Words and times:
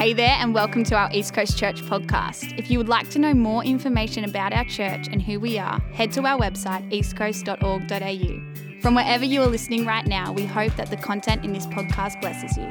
Hey 0.00 0.14
there, 0.14 0.34
and 0.38 0.54
welcome 0.54 0.82
to 0.84 0.94
our 0.94 1.10
East 1.12 1.34
Coast 1.34 1.58
Church 1.58 1.82
podcast. 1.82 2.58
If 2.58 2.70
you 2.70 2.78
would 2.78 2.88
like 2.88 3.10
to 3.10 3.18
know 3.18 3.34
more 3.34 3.62
information 3.62 4.24
about 4.24 4.54
our 4.54 4.64
church 4.64 5.08
and 5.08 5.20
who 5.20 5.38
we 5.38 5.58
are, 5.58 5.78
head 5.92 6.10
to 6.12 6.24
our 6.24 6.40
website, 6.40 6.90
eastcoast.org.au. 6.90 8.80
From 8.80 8.94
wherever 8.94 9.26
you 9.26 9.42
are 9.42 9.46
listening 9.46 9.84
right 9.84 10.06
now, 10.06 10.32
we 10.32 10.46
hope 10.46 10.74
that 10.76 10.88
the 10.88 10.96
content 10.96 11.44
in 11.44 11.52
this 11.52 11.66
podcast 11.66 12.18
blesses 12.22 12.56
you. 12.56 12.66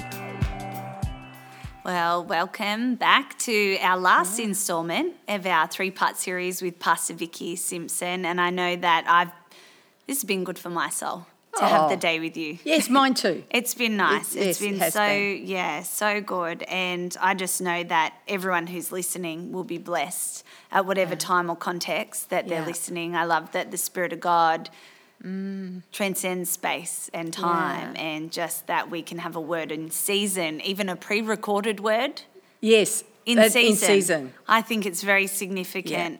Well, 1.86 2.26
welcome 2.26 2.96
back 2.96 3.38
to 3.40 3.78
our 3.78 4.00
last 4.00 4.40
instalment 4.40 5.14
of 5.28 5.46
our 5.46 5.68
three 5.68 5.92
part 5.92 6.18
series 6.18 6.64
with 6.64 6.80
Pastor 6.80 7.14
Vicky 7.14 7.56
Simpson. 7.56 8.26
And 8.26 8.42
I 8.42 8.50
know 8.50 8.76
that 8.76 9.06
I've 9.08 9.30
this 10.08 10.18
has 10.22 10.24
been 10.24 10.44
good 10.44 10.58
for 10.58 10.72
my 10.72 10.90
soul 10.90 11.28
to 11.58 11.66
have 11.66 11.90
the 11.90 11.96
Oh. 11.96 12.00
day 12.00 12.20
with 12.20 12.38
you. 12.38 12.60
Yes, 12.64 12.90
mine 12.90 13.14
too. 13.16 13.44
It's 13.52 13.74
been 13.74 13.98
nice. 13.98 14.36
It- 14.36 14.40
it's 14.48 14.62
yes, 14.62 14.62
it 14.62 14.70
been 14.72 14.80
has 14.80 14.94
so 14.94 15.08
been. 15.08 15.48
yeah, 15.48 15.84
so 15.84 16.22
good. 16.22 16.64
And 16.64 17.16
I 17.20 17.34
just 17.34 17.60
know 17.62 17.84
that 17.84 18.14
everyone 18.28 18.68
who's 18.68 18.92
listening 18.92 19.52
will 19.52 19.64
be 19.64 19.78
blessed 19.78 20.44
at 20.72 20.86
whatever 20.86 21.16
time 21.16 21.50
or 21.50 21.56
context 21.56 22.30
that 22.30 22.48
they're 22.48 22.66
listening. 22.66 23.16
I 23.16 23.26
love 23.26 23.52
that 23.54 23.72
the 23.72 23.78
Spirit 23.78 24.14
of 24.14 24.20
God 24.20 24.70
transcends 25.92 26.50
space 26.50 27.10
and 27.14 27.34
time 27.34 27.94
Mm. 27.94 27.96
Yeah. 27.96 28.02
and 28.02 28.32
just 28.32 28.68
that 28.68 28.90
we 28.90 29.02
can 29.02 29.20
have 29.20 29.36
a 29.36 29.42
word 29.42 29.72
in 29.72 29.92
season, 29.92 30.62
even 30.62 30.88
a 30.90 30.96
pre 30.96 31.22
recorded 31.22 31.80
word 31.80 32.22
Yes, 32.62 33.04
in 33.26 33.38
season. 33.50 33.62
In 33.62 33.76
season. 33.76 34.34
I 34.48 34.62
think 34.62 34.86
it's 34.86 35.02
very 35.04 35.28
significant. 35.28 36.20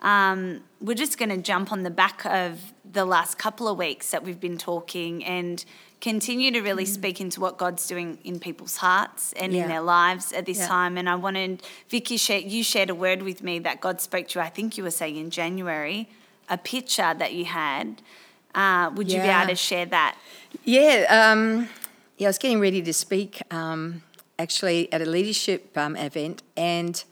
Um, 0.00 0.60
we're 0.80 0.94
just 0.94 1.18
going 1.18 1.28
to 1.28 1.36
jump 1.36 1.72
on 1.72 1.82
the 1.82 1.90
back 1.90 2.24
of 2.24 2.72
the 2.90 3.04
last 3.04 3.38
couple 3.38 3.68
of 3.68 3.76
weeks 3.78 4.10
that 4.10 4.24
we've 4.24 4.40
been 4.40 4.58
talking 4.58 5.24
and 5.24 5.64
continue 6.00 6.50
to 6.50 6.60
Mm. 6.60 6.64
really 6.64 6.86
speak 6.86 7.20
into 7.20 7.40
what 7.40 7.58
God's 7.58 7.86
doing 7.86 8.18
in 8.24 8.40
people's 8.40 8.76
hearts 8.78 9.34
and 9.34 9.54
in 9.54 9.68
their 9.68 9.82
lives 9.82 10.32
at 10.32 10.46
this 10.46 10.58
Yeah. 10.58 10.68
time. 10.68 10.96
And 10.96 11.08
I 11.08 11.14
wanted 11.16 11.62
Vicky, 11.90 12.16
share, 12.16 12.38
you 12.40 12.64
shared 12.64 12.88
a 12.88 12.94
word 12.94 13.22
with 13.22 13.42
me 13.42 13.58
that 13.58 13.80
God 13.82 14.00
spoke 14.00 14.28
to 14.28 14.38
you. 14.38 14.44
I 14.44 14.48
think 14.48 14.78
you 14.78 14.84
were 14.84 14.90
saying 14.90 15.16
in 15.16 15.28
January, 15.30 16.08
a 16.48 16.56
picture 16.56 17.12
that 17.14 17.34
you 17.34 17.44
had. 17.44 18.00
Uh, 18.54 18.90
would 18.94 19.12
you 19.12 19.20
be 19.20 19.28
able 19.28 19.48
to 19.48 19.54
share 19.54 19.86
that? 19.86 20.16
Yeah, 20.64 21.04
um, 21.08 21.68
yeah. 22.16 22.26
I 22.26 22.30
was 22.30 22.38
getting 22.38 22.58
ready 22.60 22.82
to 22.82 22.92
speak 22.92 23.42
um, 23.52 24.02
actually 24.38 24.90
at 24.92 25.00
a 25.02 25.06
leadership 25.06 25.76
um, 25.76 25.94
event, 25.96 26.42
and 26.56 27.04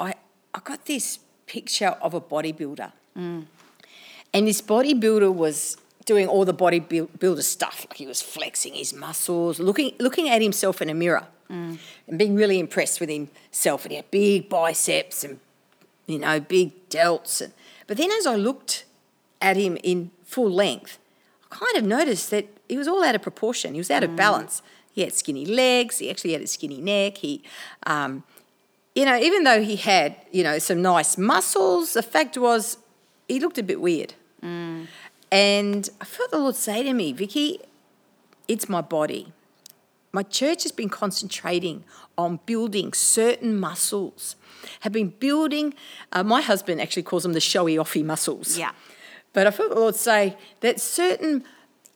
I 0.00 0.14
I 0.52 0.60
got 0.64 0.84
this 0.86 1.20
picture 1.46 1.96
of 2.00 2.14
a 2.14 2.20
bodybuilder, 2.20 2.92
mm. 3.16 3.44
and 4.32 4.48
this 4.48 4.60
bodybuilder 4.60 5.32
was 5.32 5.76
doing 6.04 6.28
all 6.28 6.44
the 6.44 6.54
bodybuilder 6.54 7.42
stuff, 7.42 7.86
like 7.88 7.98
he 7.98 8.06
was 8.06 8.22
flexing 8.22 8.74
his 8.74 8.94
muscles, 8.94 9.58
looking 9.58 9.92
looking 9.98 10.28
at 10.28 10.42
himself 10.42 10.80
in 10.80 10.88
a 10.88 10.94
mirror, 10.94 11.26
mm. 11.50 11.78
and 12.06 12.18
being 12.18 12.34
really 12.34 12.58
impressed 12.58 13.00
with 13.00 13.08
himself, 13.08 13.84
and 13.84 13.92
he 13.92 13.96
had 13.96 14.10
big 14.10 14.48
biceps 14.48 15.24
and 15.24 15.40
you 16.06 16.18
know 16.18 16.40
big 16.40 16.88
delts, 16.88 17.40
and 17.40 17.52
but 17.86 17.96
then 17.96 18.10
as 18.12 18.26
I 18.26 18.36
looked 18.36 18.84
at 19.40 19.56
him 19.56 19.76
in 19.82 20.10
full 20.24 20.50
length, 20.50 20.98
I 21.50 21.56
kind 21.56 21.76
of 21.76 21.84
noticed 21.84 22.30
that 22.30 22.46
he 22.68 22.76
was 22.76 22.88
all 22.88 23.04
out 23.04 23.14
of 23.14 23.22
proportion. 23.22 23.74
He 23.74 23.80
was 23.80 23.90
out 23.90 24.02
of 24.02 24.10
mm. 24.10 24.16
balance. 24.16 24.62
He 24.92 25.02
had 25.02 25.12
skinny 25.12 25.44
legs. 25.44 25.98
He 25.98 26.10
actually 26.10 26.32
had 26.32 26.42
a 26.42 26.46
skinny 26.46 26.80
neck. 26.80 27.18
He, 27.18 27.42
um, 27.84 28.24
you 28.96 29.04
know, 29.04 29.16
even 29.16 29.44
though 29.44 29.62
he 29.62 29.76
had, 29.76 30.16
you 30.32 30.42
know, 30.42 30.58
some 30.58 30.80
nice 30.80 31.18
muscles, 31.18 31.92
the 31.92 32.02
fact 32.02 32.36
was 32.38 32.78
he 33.28 33.38
looked 33.38 33.58
a 33.58 33.62
bit 33.62 33.80
weird. 33.80 34.14
And 35.30 35.88
I 36.00 36.04
felt 36.06 36.30
the 36.30 36.38
Lord 36.38 36.56
say 36.56 36.82
to 36.82 36.92
me, 36.94 37.12
Vicky, 37.12 37.60
it's 38.48 38.68
my 38.68 38.80
body. 38.80 39.32
My 40.12 40.22
church 40.22 40.62
has 40.62 40.72
been 40.72 40.88
concentrating 40.88 41.84
on 42.16 42.40
building 42.46 42.94
certain 42.94 43.60
muscles, 43.60 44.34
have 44.80 44.92
been 44.92 45.10
building, 45.10 45.74
uh, 46.12 46.22
my 46.22 46.40
husband 46.40 46.80
actually 46.80 47.02
calls 47.02 47.24
them 47.24 47.34
the 47.34 47.40
showy 47.40 47.76
offy 47.76 48.02
muscles. 48.02 48.56
Yeah. 48.56 48.72
But 49.34 49.46
I 49.46 49.50
felt 49.50 49.68
the 49.68 49.76
Lord 49.76 49.96
say 49.96 50.38
that 50.60 50.80
certain 50.80 51.44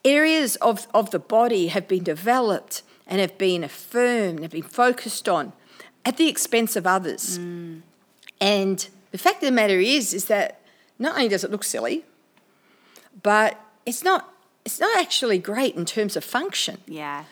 areas 0.05 0.55
of, 0.57 0.87
of 0.93 1.09
the 1.09 1.17
body 1.17 1.67
have 1.67 1.87
been 1.87 2.03
developed 2.03 2.83
and 3.07 3.19
have 3.19 3.39
been 3.39 3.63
affirmed, 3.63 4.41
have 4.41 4.51
been 4.51 4.61
focused 4.61 5.27
on 5.27 5.53
at 6.05 6.17
the 6.17 6.27
expense 6.27 6.75
of 6.75 6.87
others. 6.87 7.37
And 8.39 8.87
the 9.11 9.17
fact 9.17 9.37
of 9.37 9.47
the 9.47 9.51
matter 9.51 9.79
is, 9.79 10.13
is 10.13 10.25
that 10.25 10.61
not 10.97 11.15
only 11.15 11.27
does 11.27 11.43
it 11.43 11.51
look 11.51 11.63
silly, 11.63 12.05
but 13.23 13.59
it's 13.85 14.03
not, 14.03 14.33
it's 14.65 14.79
not 14.79 14.97
actually 14.97 15.37
great 15.37 15.75
in 15.75 15.85
terms 15.85 16.15
of 16.15 16.23
function. 16.23 16.77
Yeah. 16.87 17.25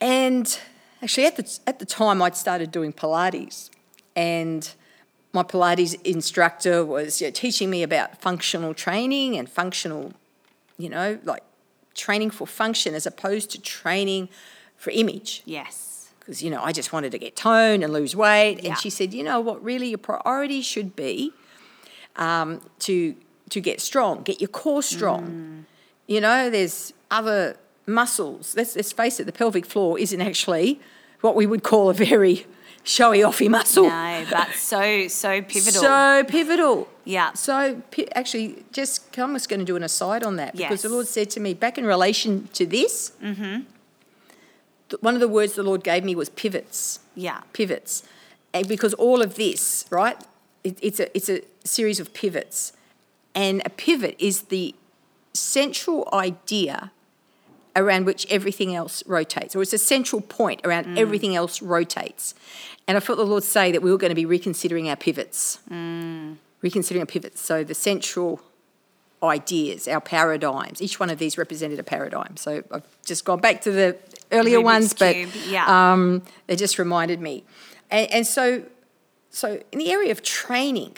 And 0.00 0.58
actually, 1.02 1.26
at 1.26 1.36
the, 1.36 1.58
at 1.66 1.78
the 1.78 1.86
time, 1.86 2.20
I'd 2.22 2.36
started 2.36 2.70
doing 2.70 2.92
Pilates, 2.92 3.70
and 4.14 4.72
my 5.32 5.42
Pilates 5.42 6.00
instructor 6.02 6.84
was 6.84 7.20
you 7.20 7.28
know, 7.28 7.30
teaching 7.30 7.70
me 7.70 7.82
about 7.82 8.20
functional 8.20 8.74
training 8.74 9.36
and 9.36 9.48
functional, 9.48 10.12
you 10.76 10.88
know, 10.88 11.18
like 11.24 11.42
training 11.94 12.30
for 12.30 12.46
function 12.46 12.94
as 12.94 13.06
opposed 13.06 13.50
to 13.50 13.60
training 13.60 14.28
for 14.76 14.90
image. 14.90 15.42
Yes. 15.44 15.91
Because, 16.22 16.40
you 16.40 16.50
know, 16.50 16.62
I 16.62 16.70
just 16.70 16.92
wanted 16.92 17.10
to 17.10 17.18
get 17.18 17.34
toned 17.34 17.82
and 17.82 17.92
lose 17.92 18.14
weight. 18.14 18.60
Yeah. 18.62 18.70
And 18.70 18.78
she 18.78 18.90
said, 18.90 19.12
you 19.12 19.24
know 19.24 19.40
what, 19.40 19.62
really, 19.62 19.88
your 19.88 19.98
priority 19.98 20.62
should 20.62 20.94
be 20.94 21.32
um, 22.14 22.60
to, 22.78 23.16
to 23.50 23.60
get 23.60 23.80
strong, 23.80 24.22
get 24.22 24.40
your 24.40 24.46
core 24.46 24.84
strong. 24.84 25.66
You 26.06 26.20
know, 26.20 26.48
there's 26.48 26.92
other 27.10 27.56
muscles. 27.86 28.54
Let's, 28.56 28.76
let's 28.76 28.92
face 28.92 29.18
it, 29.18 29.24
the 29.24 29.32
pelvic 29.32 29.66
floor 29.66 29.98
isn't 29.98 30.20
actually 30.20 30.78
what 31.22 31.34
we 31.34 31.44
would 31.44 31.64
call 31.64 31.90
a 31.90 31.94
very 31.94 32.46
showy 32.84 33.18
offy 33.18 33.48
muscle. 33.48 33.88
No, 33.88 34.24
but 34.30 34.52
so, 34.54 35.08
so 35.08 35.42
pivotal. 35.42 35.82
So 35.82 36.24
pivotal. 36.28 36.88
Yeah. 37.04 37.32
So 37.32 37.82
actually, 38.14 38.64
just 38.72 39.18
I'm 39.18 39.32
just 39.34 39.48
going 39.48 39.60
to 39.60 39.66
do 39.66 39.76
an 39.76 39.82
aside 39.82 40.22
on 40.22 40.36
that 40.36 40.56
because 40.56 40.82
the 40.82 40.88
Lord 40.88 41.08
said 41.08 41.30
to 41.30 41.40
me 41.40 41.54
back 41.54 41.78
in 41.78 41.84
relation 41.84 42.48
to 42.54 42.64
this. 42.64 43.12
Mm-hmm. 43.22 43.62
One 45.00 45.14
of 45.14 45.20
the 45.20 45.28
words 45.28 45.54
the 45.54 45.62
Lord 45.62 45.84
gave 45.84 46.04
me 46.04 46.14
was 46.14 46.28
pivots. 46.28 47.00
yeah. 47.14 47.42
Pivots, 47.52 48.02
and 48.52 48.68
because 48.68 48.94
all 48.94 49.22
of 49.22 49.36
this, 49.36 49.86
right? 49.90 50.16
It, 50.64 50.78
it's 50.82 51.00
a 51.00 51.16
it's 51.16 51.28
a 51.28 51.42
series 51.64 52.00
of 52.00 52.12
pivots, 52.14 52.72
and 53.34 53.62
a 53.64 53.70
pivot 53.70 54.16
is 54.18 54.42
the 54.42 54.74
central 55.34 56.08
idea 56.12 56.92
around 57.74 58.04
which 58.04 58.26
everything 58.30 58.74
else 58.74 59.02
rotates, 59.06 59.56
or 59.56 59.62
it's 59.62 59.72
a 59.72 59.78
central 59.78 60.20
point 60.20 60.60
around 60.64 60.86
mm. 60.86 60.98
everything 60.98 61.34
else 61.34 61.62
rotates. 61.62 62.34
And 62.86 62.96
I 62.96 63.00
felt 63.00 63.18
the 63.18 63.24
Lord 63.24 63.44
say 63.44 63.72
that 63.72 63.82
we 63.82 63.90
were 63.90 63.98
going 63.98 64.10
to 64.10 64.14
be 64.14 64.26
reconsidering 64.26 64.88
our 64.88 64.96
pivots, 64.96 65.58
mm. 65.70 66.36
reconsidering 66.60 67.02
our 67.02 67.06
pivots. 67.06 67.40
So 67.40 67.64
the 67.64 67.74
central 67.74 68.40
ideas, 69.22 69.86
our 69.86 70.00
paradigms, 70.00 70.82
each 70.82 70.98
one 70.98 71.08
of 71.08 71.18
these 71.18 71.38
represented 71.38 71.78
a 71.78 71.82
paradigm. 71.82 72.36
So 72.36 72.62
I've 72.70 72.86
just 73.04 73.24
gone 73.24 73.40
back 73.40 73.62
to 73.62 73.70
the 73.70 73.96
earlier 74.32 74.58
Rubik's 74.58 74.64
ones, 74.64 74.94
but 74.94 75.14
Cube, 75.14 75.30
yeah. 75.48 75.92
um, 75.92 76.22
they 76.46 76.56
just 76.56 76.78
reminded 76.78 77.20
me. 77.20 77.44
And, 77.90 78.10
and 78.10 78.26
so, 78.26 78.64
so 79.30 79.62
in 79.70 79.78
the 79.78 79.90
area 79.90 80.10
of 80.10 80.22
training, 80.22 80.96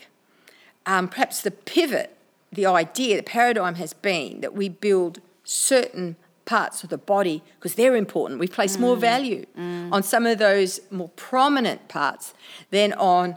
um, 0.87 1.09
perhaps 1.09 1.43
the 1.43 1.51
pivot, 1.51 2.17
the 2.53 2.67
idea, 2.67 3.17
the 3.17 3.23
paradigm 3.23 3.77
has 3.77 3.93
been 3.93 4.41
that 4.41 4.55
we 4.55 4.69
build 4.69 5.21
certain 5.45 6.17
parts 6.45 6.85
of 6.85 6.91
the 6.91 6.99
body 6.99 7.43
because 7.59 7.75
they're 7.75 7.97
important. 7.97 8.39
We 8.39 8.49
place 8.49 8.79
more 8.79 8.97
value 8.97 9.47
on 9.57 10.03
some 10.03 10.27
of 10.27 10.39
those 10.39 10.81
more 10.91 11.09
prominent 11.11 11.89
parts 11.89 12.35
than 12.71 12.93
on 12.95 13.37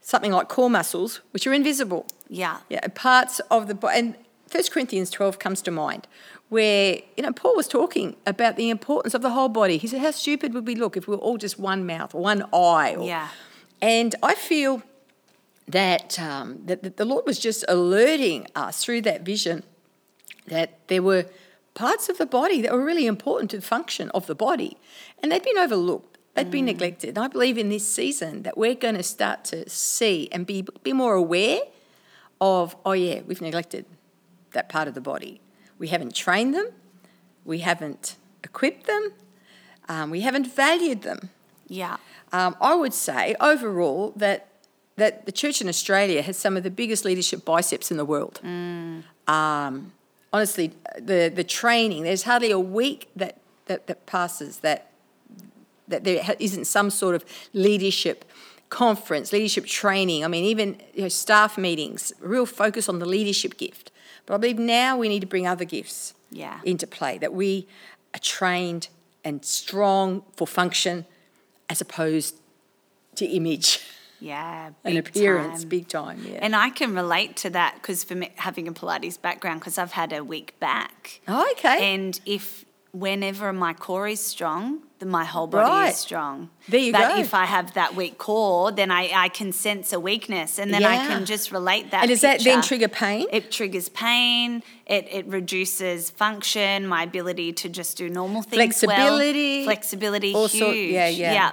something 0.00 0.32
like 0.32 0.48
core 0.48 0.70
muscles, 0.70 1.20
which 1.32 1.46
are 1.46 1.52
invisible. 1.52 2.06
Yeah. 2.28 2.58
Yeah, 2.68 2.86
parts 2.94 3.40
of 3.50 3.68
the 3.68 3.74
body. 3.74 3.98
And 3.98 4.14
1 4.50 4.64
Corinthians 4.70 5.10
12 5.10 5.38
comes 5.38 5.60
to 5.62 5.70
mind, 5.70 6.06
where, 6.48 7.00
you 7.16 7.22
know, 7.22 7.32
Paul 7.32 7.56
was 7.56 7.66
talking 7.68 8.16
about 8.26 8.56
the 8.56 8.70
importance 8.70 9.14
of 9.14 9.22
the 9.22 9.30
whole 9.30 9.48
body. 9.48 9.78
He 9.78 9.86
said, 9.86 10.00
How 10.00 10.12
stupid 10.12 10.54
would 10.54 10.66
we 10.66 10.74
look 10.74 10.96
if 10.96 11.08
we 11.08 11.16
were 11.16 11.22
all 11.22 11.38
just 11.38 11.58
one 11.58 11.86
mouth 11.86 12.14
one 12.14 12.42
eye? 12.52 12.94
Or, 12.96 13.04
Yeah. 13.04 13.28
And 13.82 14.14
I 14.22 14.34
feel 14.34 14.82
that, 15.68 16.18
um, 16.18 16.60
that 16.66 16.82
that 16.82 16.96
the 16.96 17.04
Lord 17.04 17.26
was 17.26 17.38
just 17.38 17.64
alerting 17.68 18.46
us 18.54 18.82
through 18.82 19.02
that 19.02 19.22
vision 19.22 19.64
that 20.46 20.78
there 20.88 21.02
were 21.02 21.26
parts 21.74 22.08
of 22.08 22.18
the 22.18 22.26
body 22.26 22.62
that 22.62 22.72
were 22.72 22.84
really 22.84 23.06
important 23.06 23.50
to 23.50 23.56
the 23.56 23.66
function 23.66 24.08
of 24.10 24.26
the 24.26 24.34
body, 24.34 24.78
and 25.22 25.30
they'd 25.30 25.42
been 25.42 25.58
overlooked. 25.58 26.16
They'd 26.34 26.50
been 26.50 26.66
neglected. 26.66 27.16
And 27.16 27.18
I 27.24 27.28
believe 27.28 27.56
in 27.56 27.70
this 27.70 27.88
season 27.88 28.42
that 28.42 28.58
we're 28.58 28.74
going 28.74 28.94
to 28.94 29.02
start 29.02 29.42
to 29.46 29.68
see 29.70 30.28
and 30.30 30.46
be, 30.46 30.66
be 30.82 30.92
more 30.92 31.14
aware 31.14 31.60
of, 32.42 32.76
oh, 32.84 32.92
yeah, 32.92 33.22
we've 33.26 33.40
neglected 33.40 33.86
that 34.52 34.68
part 34.68 34.86
of 34.86 34.92
the 34.92 35.00
body. 35.00 35.40
We 35.78 35.88
haven't 35.88 36.14
trained 36.14 36.54
them, 36.54 36.68
we 37.44 37.58
haven't 37.58 38.16
equipped 38.42 38.86
them, 38.86 39.12
um, 39.88 40.10
we 40.10 40.20
haven't 40.20 40.46
valued 40.46 41.02
them. 41.02 41.30
Yeah. 41.68 41.96
Um, 42.32 42.56
I 42.60 42.74
would 42.74 42.94
say 42.94 43.34
overall 43.40 44.12
that 44.16 44.48
that 44.96 45.26
the 45.26 45.32
church 45.32 45.60
in 45.60 45.68
Australia 45.68 46.22
has 46.22 46.38
some 46.38 46.56
of 46.56 46.62
the 46.62 46.70
biggest 46.70 47.04
leadership 47.04 47.44
biceps 47.44 47.90
in 47.90 47.98
the 47.98 48.04
world. 48.04 48.40
Um, 49.26 49.92
honestly, 50.32 50.72
the 50.98 51.30
the 51.34 51.44
training 51.44 52.02
there's 52.04 52.22
hardly 52.22 52.50
a 52.50 52.58
week 52.58 53.08
that, 53.14 53.38
that 53.66 53.86
that 53.86 54.06
passes 54.06 54.58
that 54.58 54.90
that 55.88 56.04
there 56.04 56.34
isn't 56.38 56.64
some 56.66 56.90
sort 56.90 57.14
of 57.14 57.24
leadership 57.52 58.24
conference, 58.68 59.32
leadership 59.32 59.66
training. 59.66 60.24
I 60.24 60.28
mean, 60.28 60.44
even 60.44 60.80
you 60.94 61.02
know, 61.02 61.08
staff 61.08 61.56
meetings, 61.56 62.12
real 62.20 62.46
focus 62.46 62.88
on 62.88 62.98
the 62.98 63.06
leadership 63.06 63.56
gift. 63.56 63.90
But 64.26 64.34
I 64.34 64.36
believe 64.38 64.58
now 64.58 64.96
we 64.98 65.08
need 65.08 65.20
to 65.20 65.26
bring 65.26 65.46
other 65.46 65.64
gifts 65.64 66.14
Yeah. 66.30 66.60
into 66.64 66.86
play, 66.86 67.18
that 67.18 67.32
we 67.32 67.66
are 68.14 68.18
trained 68.20 68.88
and 69.24 69.44
strong 69.44 70.22
for 70.36 70.46
function 70.46 71.06
as 71.68 71.80
opposed 71.80 72.36
to 73.16 73.24
image 73.24 73.80
Yeah. 74.20 74.66
and 74.84 74.94
big 74.94 75.08
appearance, 75.08 75.60
time. 75.60 75.68
big 75.68 75.88
time. 75.88 76.24
Yeah. 76.28 76.38
And 76.42 76.54
I 76.56 76.70
can 76.70 76.94
relate 76.94 77.36
to 77.38 77.50
that 77.50 77.74
because 77.76 78.04
for 78.04 78.14
me, 78.14 78.30
having 78.36 78.68
a 78.68 78.72
Pilates 78.72 79.20
background, 79.20 79.60
because 79.60 79.78
I've 79.78 79.92
had 79.92 80.12
a 80.12 80.22
weak 80.24 80.58
back. 80.60 81.20
oh, 81.28 81.48
okay. 81.52 81.94
And 81.94 82.18
if 82.26 82.64
whenever 82.98 83.52
my 83.52 83.72
core 83.74 84.08
is 84.08 84.20
strong, 84.20 84.80
then 84.98 85.10
my 85.10 85.24
whole 85.24 85.46
body 85.46 85.68
Right. 85.68 85.88
is 85.90 85.96
strong. 85.96 86.48
There 86.68 86.80
you 86.80 86.92
but 86.92 87.14
go. 87.14 87.20
if 87.20 87.34
I 87.34 87.44
have 87.44 87.74
that 87.74 87.94
weak 87.94 88.16
core, 88.16 88.72
then 88.72 88.90
I, 88.90 89.10
I 89.14 89.28
can 89.28 89.52
sense 89.52 89.92
a 89.92 90.00
weakness 90.00 90.58
and 90.58 90.72
then 90.72 90.82
I 90.84 90.96
can 91.06 91.26
just 91.26 91.52
relate 91.52 91.90
that. 91.90 92.02
and 92.04 92.08
does 92.08 92.22
that 92.22 92.40
then 92.42 92.62
trigger 92.62 92.88
pain? 92.88 93.26
It 93.30 93.50
triggers 93.50 93.88
pain. 93.90 94.62
It, 94.86 95.06
it 95.10 95.26
reduces 95.26 96.10
function, 96.10 96.86
my 96.86 97.02
ability 97.02 97.52
to 97.54 97.68
just 97.68 97.96
do 97.98 98.08
normal 98.08 98.42
things 98.42 98.54
Flexibility. 98.80 99.58
well. 99.58 99.64
Flexibility, 99.66 100.32
huge. 100.32 100.92
yeah, 100.92 101.08
yeah. 101.08 101.32
yeah. 101.32 101.52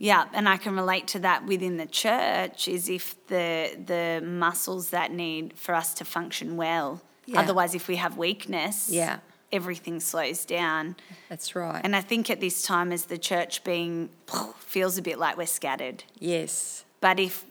Yeah, 0.00 0.26
and 0.32 0.48
I 0.48 0.58
can 0.58 0.76
relate 0.76 1.08
to 1.08 1.18
that 1.20 1.44
within 1.46 1.76
the 1.76 1.86
church 1.86 2.68
is 2.68 2.88
if 2.88 3.04
the 3.26 3.70
the 3.92 4.24
muscles 4.24 4.90
that 4.90 5.10
need 5.12 5.58
for 5.58 5.74
us 5.74 5.92
to 5.94 6.04
function 6.04 6.56
well. 6.56 7.00
Yeah. 7.26 7.40
Otherwise, 7.40 7.74
if 7.74 7.88
we 7.88 7.96
have 7.96 8.16
weakness, 8.16 8.88
Yeah. 8.90 9.18
Everything 9.52 10.00
slows 10.00 10.44
down. 10.44 10.96
That's 11.28 11.54
right. 11.54 11.80
And 11.84 11.96
I 11.96 12.00
think 12.00 12.30
at 12.30 12.40
this 12.40 12.62
time, 12.62 12.92
as 12.92 13.06
the 13.06 13.18
church 13.18 13.64
being 13.64 14.10
feels 14.58 14.98
a 14.98 15.02
bit 15.02 15.18
like 15.18 15.36
we're 15.36 15.46
scattered. 15.46 16.04
yes. 16.18 16.84
But 17.00 17.20
if 17.20 17.44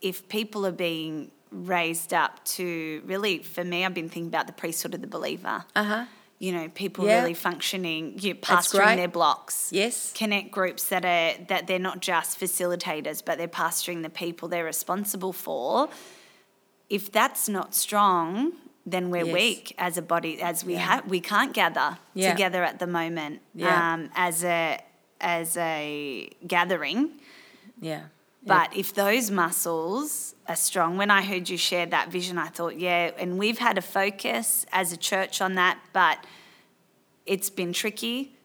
if 0.00 0.28
people 0.28 0.64
are 0.66 0.72
being 0.72 1.30
raised 1.50 2.12
up 2.12 2.44
to 2.44 3.02
really, 3.06 3.38
for 3.42 3.62
me, 3.64 3.84
I've 3.84 3.94
been 3.94 4.08
thinking 4.08 4.26
about 4.28 4.46
the 4.46 4.52
priesthood 4.52 4.94
of 4.94 5.00
the 5.00 5.06
believer. 5.06 5.64
Uh 5.74 5.84
huh. 5.84 6.04
You 6.38 6.52
know, 6.52 6.68
people 6.68 7.06
Yeah. 7.06 7.20
really 7.20 7.34
functioning, 7.34 8.18
you 8.18 8.34
That's 8.34 8.68
pastoring 8.68 8.96
their 8.96 9.08
blocks. 9.08 9.70
Yes. 9.72 10.12
Connect 10.14 10.50
groups 10.50 10.88
that 10.88 11.04
are 11.04 11.32
that 11.48 11.66
they're 11.66 11.78
not 11.78 12.00
just 12.00 12.38
facilitators, 12.40 13.22
but 13.24 13.38
they're 13.38 13.48
pastoring 13.48 14.02
the 14.02 14.10
people 14.10 14.48
they're 14.48 14.64
responsible 14.64 15.32
for. 15.32 15.88
If 16.88 17.10
that's 17.10 17.48
not 17.48 17.74
strong, 17.74 18.52
then 18.86 19.10
we're 19.10 19.24
Yes. 19.26 19.34
weak 19.34 19.74
as 19.78 19.98
a 19.98 20.02
body, 20.02 20.40
as 20.40 20.64
we 20.64 20.74
Yeah. 20.74 20.78
have 20.80 21.06
we 21.06 21.20
can't 21.20 21.52
gather 21.52 21.98
Yeah. 22.14 22.30
together 22.32 22.62
at 22.64 22.78
the 22.78 22.86
moment 22.86 23.40
Yeah. 23.54 23.94
um, 23.94 24.10
as 24.14 24.44
a 24.44 24.80
as 25.20 25.56
a 25.56 26.28
gathering. 26.46 27.10
Yeah. 27.80 28.02
But 28.44 28.76
if 28.76 28.94
those 28.94 29.30
muscles 29.30 30.34
are 30.46 30.54
strong, 30.54 30.96
when 30.98 31.10
I 31.10 31.22
heard 31.22 31.48
you 31.48 31.56
share 31.58 31.86
that 31.86 32.10
vision, 32.10 32.38
I 32.38 32.46
thought, 32.48 32.78
yeah, 32.78 33.10
and 33.18 33.38
we've 33.38 33.58
had 33.58 33.76
a 33.76 33.82
focus 33.82 34.64
as 34.72 34.92
a 34.92 34.96
church 34.96 35.40
on 35.40 35.54
that, 35.56 35.78
but 35.92 36.18
it's 37.24 37.50
been 37.50 37.72
tricky 37.72 38.36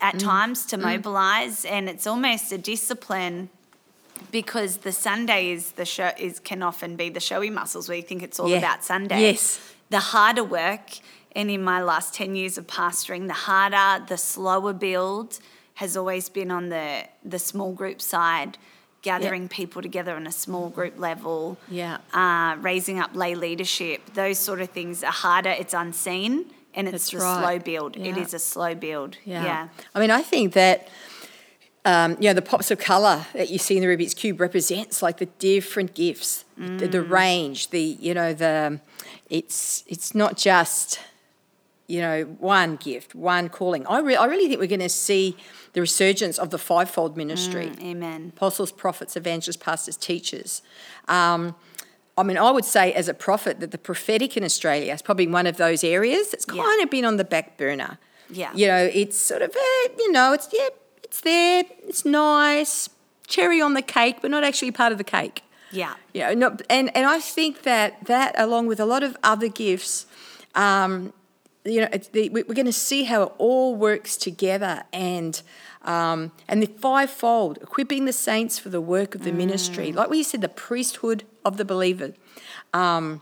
at 0.00 0.18
times 0.18 0.66
to 0.66 0.76
mobilize, 0.76 1.64
and 1.64 1.88
it's 1.88 2.06
almost 2.06 2.50
a 2.52 2.58
discipline 2.58 3.48
because 4.32 4.78
the 4.78 4.92
Sunday 4.92 5.50
is 5.52 5.72
the 5.72 5.84
show 5.84 6.10
is 6.18 6.40
can 6.40 6.62
often 6.62 6.96
be 6.96 7.08
the 7.10 7.20
showy 7.20 7.50
muscles 7.50 7.88
where 7.88 7.96
you 7.98 8.02
think 8.02 8.22
it's 8.22 8.40
all 8.40 8.48
Yeah. 8.48 8.58
about 8.58 8.82
Sunday. 8.82 9.20
Yes. 9.20 9.60
The 9.94 10.00
harder 10.14 10.44
work, 10.62 10.86
and 11.38 11.46
in 11.56 11.62
my 11.72 11.80
last 11.90 12.08
ten 12.20 12.30
years 12.40 12.54
of 12.58 12.64
pastoring, 12.66 13.22
the 13.34 13.40
harder, 13.48 14.04
the 14.12 14.16
slower 14.32 14.72
build 14.86 15.28
has 15.74 15.96
always 16.00 16.28
been 16.38 16.50
on 16.58 16.64
the 16.74 16.88
the 17.34 17.38
small 17.38 17.72
group 17.80 17.98
side, 18.12 18.52
gathering 19.02 19.44
people 19.48 19.80
together 19.88 20.12
on 20.20 20.26
a 20.26 20.32
small 20.44 20.68
group 20.78 20.98
level. 20.98 21.38
Yeah. 21.80 21.98
Uh, 22.12 22.56
raising 22.70 22.98
up 23.02 23.10
lay 23.14 23.34
leadership, 23.46 23.98
those 24.14 24.38
sort 24.48 24.60
of 24.64 24.68
things 24.70 25.04
are 25.04 25.18
harder. 25.26 25.50
It's 25.62 25.74
unseen, 25.84 26.32
and 26.76 26.88
it's 26.88 27.10
That's 27.10 27.22
a 27.22 27.26
right. 27.26 27.38
slow 27.40 27.58
build. 27.70 27.96
It 27.96 28.16
Yeah. 28.16 28.22
is 28.24 28.34
a 28.34 28.38
slow 28.52 28.72
build. 28.74 29.12
Yeah. 29.24 29.44
yeah. 29.44 29.68
I 29.94 30.00
mean, 30.00 30.10
I 30.10 30.22
think 30.22 30.54
that, 30.54 30.88
um, 31.84 32.10
you 32.20 32.28
know, 32.28 32.34
the 32.34 32.48
pops 32.52 32.70
of 32.72 32.78
colour 32.78 33.26
that 33.34 33.48
you 33.50 33.58
see 33.58 33.76
in 33.76 33.82
the 33.84 33.88
Rubik's 33.92 34.14
Cube 34.14 34.40
represents 34.40 35.02
like 35.06 35.18
the 35.24 35.30
different 35.52 35.94
gifts, 35.94 36.44
the, 36.56 36.86
the 36.96 37.02
range, 37.02 37.58
the, 37.70 37.80
you 38.06 38.14
know, 38.14 38.32
the, 38.32 38.80
it's, 39.30 39.84
it's 39.86 40.14
not 40.14 40.36
just, 40.36 41.00
you 41.86 42.00
know, 42.00 42.22
one 42.38 42.76
gift, 42.76 43.14
one 43.14 43.48
calling. 43.48 43.86
I, 43.86 44.00
re- 44.00 44.16
I 44.16 44.26
really 44.26 44.48
think 44.48 44.60
we're 44.60 44.66
going 44.66 44.80
to 44.80 44.88
see 44.88 45.36
the 45.72 45.80
resurgence 45.80 46.38
of 46.38 46.50
the 46.50 46.58
fivefold 46.58 47.16
ministry 47.16 47.72
Amen. 47.82 48.32
apostles, 48.36 48.70
prophets, 48.72 49.16
evangelists, 49.16 49.56
pastors, 49.56 49.96
teachers. 49.96 50.62
Um, 51.08 51.54
I 52.16 52.22
mean, 52.22 52.38
I 52.38 52.50
would 52.50 52.64
say 52.64 52.92
as 52.92 53.08
a 53.08 53.14
prophet 53.14 53.58
that 53.60 53.72
the 53.72 53.78
prophetic 53.78 54.36
in 54.36 54.44
Australia 54.44 54.92
is 54.94 55.02
probably 55.02 55.26
one 55.26 55.46
of 55.46 55.56
those 55.56 55.82
areas 55.82 56.30
that's 56.30 56.44
kind 56.44 56.58
Yeah. 56.78 56.84
of 56.84 56.90
been 56.90 57.04
on 57.04 57.16
the 57.16 57.24
back 57.24 57.56
burner. 57.58 57.98
Yeah. 58.30 58.52
You 58.54 58.68
know, 58.68 58.88
it's 58.92 59.18
sort 59.18 59.42
of, 59.42 59.50
eh, 59.50 59.88
you 59.98 60.12
know, 60.12 60.32
it's, 60.32 60.48
yeah, 60.52 60.68
it's 61.02 61.20
there, 61.22 61.64
it's 61.86 62.04
nice, 62.04 62.88
cherry 63.26 63.60
on 63.60 63.74
the 63.74 63.82
cake, 63.82 64.18
but 64.22 64.30
not 64.30 64.44
actually 64.44 64.70
part 64.70 64.92
of 64.92 64.98
the 64.98 65.04
cake. 65.04 65.42
Yeah. 65.74 65.94
You 66.12 66.36
know, 66.36 66.56
and, 66.70 66.94
and 66.96 67.06
I 67.06 67.18
think 67.20 67.62
that 67.62 68.04
that, 68.06 68.34
along 68.38 68.66
with 68.66 68.80
a 68.80 68.86
lot 68.86 69.02
of 69.02 69.16
other 69.22 69.48
gifts, 69.48 70.06
um, 70.54 71.12
you 71.64 71.80
know, 71.80 71.88
it's 71.92 72.08
the, 72.08 72.28
we- 72.30 72.42
we're 72.44 72.54
going 72.54 72.66
to 72.66 72.72
see 72.72 73.04
how 73.04 73.22
it 73.24 73.32
all 73.38 73.74
works 73.74 74.16
together 74.16 74.84
and 74.92 75.40
um, 75.82 76.32
and 76.48 76.62
the 76.62 76.66
fivefold, 76.66 77.58
equipping 77.60 78.06
the 78.06 78.12
saints 78.12 78.58
for 78.58 78.70
the 78.70 78.80
work 78.80 79.14
of 79.14 79.22
the 79.22 79.32
ministry. 79.32 79.92
Like 79.92 80.08
we 80.08 80.22
said, 80.22 80.40
the 80.40 80.48
priesthood 80.48 81.24
of 81.44 81.58
the 81.58 81.64
believer. 81.64 82.14
Um, 82.72 83.20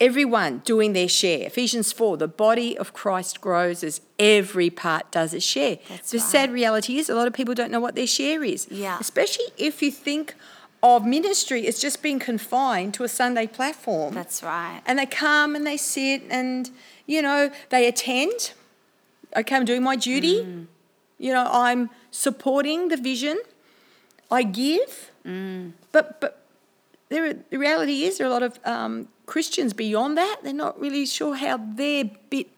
everyone 0.00 0.58
doing 0.64 0.92
their 0.92 1.08
share. 1.08 1.46
Ephesians 1.46 1.92
4, 1.92 2.16
the 2.16 2.28
body 2.28 2.78
of 2.78 2.92
Christ 2.92 3.40
grows 3.40 3.82
as 3.84 4.00
every 4.18 4.70
part 4.70 5.10
does 5.10 5.34
its 5.34 5.44
share. 5.44 5.78
That's 5.88 6.10
the 6.12 6.18
right. 6.18 6.26
sad 6.26 6.52
reality 6.52 6.98
is 6.98 7.10
a 7.10 7.14
lot 7.14 7.26
of 7.26 7.32
people 7.34 7.54
don't 7.54 7.70
know 7.70 7.80
what 7.80 7.94
their 7.94 8.06
share 8.06 8.42
is. 8.44 8.66
Yeah. 8.70 8.96
Especially 9.00 9.46
if 9.56 9.82
you 9.82 9.90
think 9.90 10.34
of 10.82 11.04
ministry 11.04 11.66
is 11.66 11.80
just 11.80 12.02
being 12.02 12.18
confined 12.18 12.94
to 12.94 13.04
a 13.04 13.08
Sunday 13.08 13.46
platform. 13.46 14.14
That's 14.14 14.42
right. 14.42 14.80
And 14.86 14.98
they 14.98 15.06
come 15.06 15.56
and 15.56 15.66
they 15.66 15.76
sit 15.76 16.22
and, 16.30 16.70
you 17.06 17.20
know, 17.22 17.50
they 17.70 17.86
attend. 17.86 18.52
Okay, 19.36 19.56
I'm 19.56 19.64
doing 19.64 19.82
my 19.82 19.96
duty. 19.96 20.42
Mm. 20.42 20.66
You 21.18 21.32
know, 21.32 21.48
I'm 21.50 21.90
supporting 22.10 22.88
the 22.88 22.96
vision. 22.96 23.40
I 24.30 24.42
give. 24.42 25.10
Mm. 25.26 25.72
But 25.90 26.20
but 26.20 26.44
there 27.08 27.26
are, 27.26 27.34
the 27.50 27.58
reality 27.58 28.04
is 28.04 28.18
there 28.18 28.26
are 28.26 28.30
a 28.30 28.32
lot 28.32 28.42
of 28.42 28.58
um, 28.64 29.08
Christians 29.26 29.72
beyond 29.72 30.16
that. 30.16 30.38
They're 30.42 30.52
not 30.52 30.80
really 30.80 31.06
sure 31.06 31.34
how 31.34 31.56
their 31.56 32.04
bit 32.30 32.48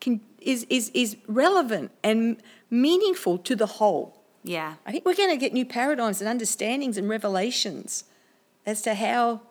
can 0.00 0.20
is 0.40 0.66
is 0.68 0.90
is 0.94 1.16
relevant 1.26 1.90
and 2.02 2.42
meaningful 2.70 3.38
to 3.38 3.54
the 3.54 3.66
whole. 3.66 4.17
Yeah. 4.48 4.74
I 4.86 4.92
think 4.92 5.04
we're 5.04 5.14
going 5.14 5.30
to 5.30 5.36
get 5.36 5.52
new 5.52 5.66
paradigms 5.66 6.20
and 6.22 6.28
understandings 6.28 6.96
and 6.96 7.08
revelations 7.08 8.04
as 8.64 8.80
to 8.82 8.94
how 8.94 9.42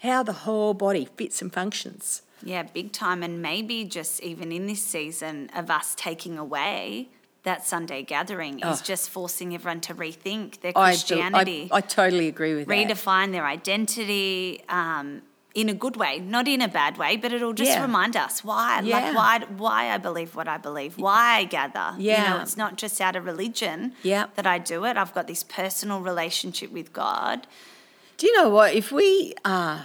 how 0.00 0.22
the 0.22 0.32
whole 0.44 0.74
body 0.74 1.08
fits 1.16 1.40
and 1.40 1.50
functions. 1.52 2.20
Yeah, 2.42 2.64
big 2.64 2.92
time. 2.92 3.22
And 3.22 3.40
maybe 3.40 3.84
just 3.84 4.20
even 4.22 4.52
in 4.52 4.66
this 4.66 4.82
season 4.82 5.50
of 5.56 5.70
us 5.70 5.94
taking 5.96 6.36
away 6.36 7.08
that 7.44 7.64
Sunday 7.64 8.02
gathering 8.02 8.58
is 8.60 8.80
Oh. 8.80 8.84
just 8.84 9.08
forcing 9.08 9.54
everyone 9.54 9.80
to 9.82 9.94
rethink 9.94 10.60
their 10.60 10.72
I 10.76 10.90
do- 10.90 10.96
Christianity, 10.98 11.68
I, 11.72 11.76
I 11.76 11.80
totally 11.80 12.28
agree 12.28 12.54
with 12.54 12.66
that. 12.68 12.74
redefine 12.74 13.32
their 13.32 13.46
identity 13.46 14.62
um, 14.68 15.22
in 15.54 15.68
a 15.68 15.74
good 15.74 15.96
way, 15.96 16.18
not 16.18 16.48
in 16.48 16.60
a 16.60 16.66
bad 16.68 16.98
way, 16.98 17.16
but 17.16 17.32
it'll 17.32 17.52
just 17.52 17.70
Yeah. 17.70 17.82
remind 17.82 18.16
us 18.16 18.42
why, 18.42 18.80
Yeah. 18.80 18.96
like 18.98 19.14
why, 19.14 19.38
why 19.56 19.90
I 19.94 19.98
believe 19.98 20.34
what 20.34 20.48
I 20.48 20.58
believe, 20.58 20.98
why 20.98 21.36
I 21.36 21.44
gather. 21.44 21.94
you 21.96 22.10
know, 22.16 22.40
it's 22.42 22.56
not 22.56 22.76
just 22.76 23.00
out 23.00 23.14
of 23.14 23.24
religion 23.24 23.94
Yeah. 24.02 24.26
that 24.34 24.46
I 24.46 24.58
do 24.58 24.84
it. 24.84 24.96
I've 24.96 25.14
got 25.14 25.26
this 25.28 25.44
personal 25.44 26.00
relationship 26.00 26.70
with 26.72 26.92
God. 26.92 27.46
Do 28.16 28.26
you 28.26 28.36
know 28.36 28.48
what? 28.48 28.74
If 28.74 28.90
we, 28.90 29.34
uh, 29.44 29.82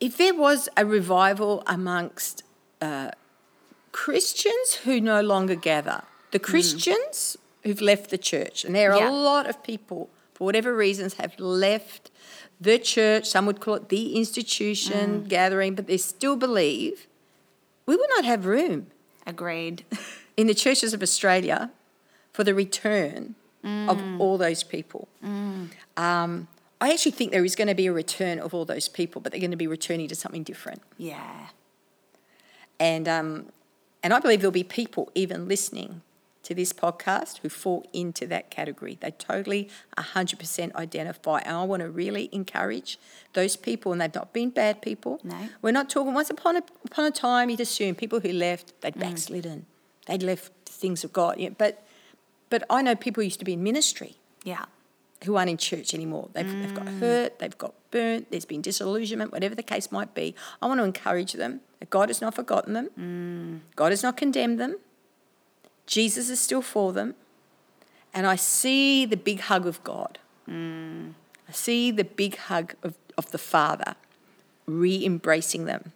if 0.00 0.16
there 0.16 0.34
was 0.34 0.68
a 0.78 0.84
revival 0.86 1.62
amongst 1.66 2.42
uh, 2.80 3.10
Christians 3.92 4.74
who 4.84 5.00
no 5.00 5.20
longer 5.20 5.54
gather, 5.54 6.02
the 6.30 6.38
Christians 6.38 7.36
who've 7.62 7.80
left 7.80 8.10
the 8.10 8.18
church, 8.18 8.64
and 8.64 8.74
there 8.74 8.92
are 8.92 8.98
Yeah. 9.00 9.10
a 9.10 9.12
lot 9.12 9.46
of 9.48 9.62
people, 9.62 10.10
for 10.34 10.44
whatever 10.44 10.74
reasons, 10.74 11.14
have 11.14 11.38
left 11.38 12.10
the 12.60 12.78
church. 12.78 13.26
Some 13.26 13.46
would 13.46 13.60
call 13.60 13.74
it 13.74 13.88
the 13.88 14.16
institution 14.16 15.24
gathering, 15.24 15.74
but 15.74 15.86
they 15.86 15.96
still 15.96 16.36
believe 16.36 17.06
we 17.86 17.96
would 17.96 18.10
not 18.16 18.24
have 18.24 18.46
room 18.46 18.88
Agreed. 19.26 19.84
in 20.36 20.46
the 20.46 20.54
churches 20.54 20.92
of 20.94 21.02
Australia 21.02 21.70
for 22.32 22.44
the 22.44 22.54
return 22.54 23.34
of 23.64 24.20
all 24.20 24.36
those 24.36 24.62
people. 24.62 25.08
Um, 25.96 26.48
I 26.80 26.90
actually 26.92 27.12
think 27.12 27.32
there 27.32 27.44
is 27.44 27.56
going 27.56 27.68
to 27.68 27.74
be 27.74 27.86
a 27.86 27.92
return 27.92 28.38
of 28.38 28.52
all 28.52 28.66
those 28.66 28.88
people, 28.88 29.22
but 29.22 29.32
they're 29.32 29.40
going 29.40 29.52
to 29.52 29.56
be 29.56 29.66
returning 29.66 30.08
to 30.08 30.14
something 30.14 30.42
different. 30.42 30.82
yeah. 30.98 31.46
And 32.80 33.06
um, 33.08 33.46
and 34.02 34.12
I 34.12 34.18
believe 34.18 34.40
there'll 34.40 34.50
be 34.52 34.64
people 34.64 35.10
even 35.14 35.46
listening 35.48 36.02
to 36.44 36.54
this 36.54 36.72
podcast 36.72 37.38
who 37.38 37.48
fall 37.48 37.86
into 37.92 38.26
that 38.26 38.50
category. 38.50 38.98
They 39.00 39.10
totally 39.12 39.68
100% 39.98 40.74
identify. 40.74 41.38
And 41.38 41.56
I 41.56 41.64
want 41.64 41.80
to 41.80 41.90
really 41.90 42.28
encourage 42.32 42.98
those 43.32 43.56
people, 43.56 43.92
and 43.92 44.00
they've 44.00 44.14
not 44.14 44.32
been 44.32 44.50
bad 44.50 44.82
people. 44.82 45.20
No. 45.24 45.48
We're 45.62 45.72
not 45.72 45.90
talking, 45.90 46.14
once 46.14 46.30
upon 46.30 46.56
a, 46.56 46.62
upon 46.84 47.06
a 47.06 47.10
time, 47.10 47.50
you'd 47.50 47.60
assume 47.60 47.94
people 47.94 48.20
who 48.20 48.32
left, 48.32 48.80
they'd 48.80 48.94
mm. 48.94 49.00
backslidden. 49.00 49.66
They'd 50.06 50.22
left 50.22 50.52
things 50.66 51.02
of 51.02 51.12
God. 51.12 51.38
Yeah, 51.38 51.50
but, 51.56 51.82
but 52.50 52.64
I 52.68 52.82
know 52.82 52.94
people 52.94 53.22
who 53.22 53.24
used 53.24 53.38
to 53.38 53.44
be 53.44 53.54
in 53.54 53.62
ministry 53.62 54.16
Yeah. 54.44 54.66
who 55.24 55.36
aren't 55.36 55.50
in 55.50 55.56
church 55.56 55.94
anymore. 55.94 56.28
They've, 56.34 56.46
they've 56.46 56.74
got 56.74 56.86
mm. 56.86 56.98
hurt, 57.00 57.38
they've 57.38 57.56
got 57.56 57.74
burnt, 57.90 58.30
there's 58.30 58.44
been 58.44 58.60
disillusionment, 58.60 59.32
whatever 59.32 59.54
the 59.54 59.62
case 59.62 59.90
might 59.90 60.14
be. 60.14 60.34
I 60.60 60.66
want 60.66 60.80
to 60.80 60.84
encourage 60.84 61.32
them 61.32 61.60
that 61.80 61.88
God 61.90 62.10
has 62.10 62.20
not 62.20 62.34
forgotten 62.34 62.74
them, 62.74 62.90
mm. 62.98 63.60
God 63.76 63.92
has 63.92 64.02
not 64.02 64.16
condemned 64.16 64.60
them, 64.60 64.76
Jesus 65.86 66.30
is 66.30 66.40
still 66.40 66.62
for 66.62 66.92
them. 66.92 67.14
And 68.12 68.26
I 68.26 68.36
see 68.36 69.04
the 69.06 69.16
big 69.16 69.40
hug 69.40 69.66
of 69.66 69.82
God. 69.84 70.18
I 70.48 71.52
see 71.52 71.90
the 71.90 72.04
big 72.04 72.36
hug 72.36 72.74
of, 72.82 72.94
of 73.18 73.30
the 73.30 73.38
Father 73.38 73.94
re 74.66 75.04
embracing 75.04 75.64
them. 75.64 75.92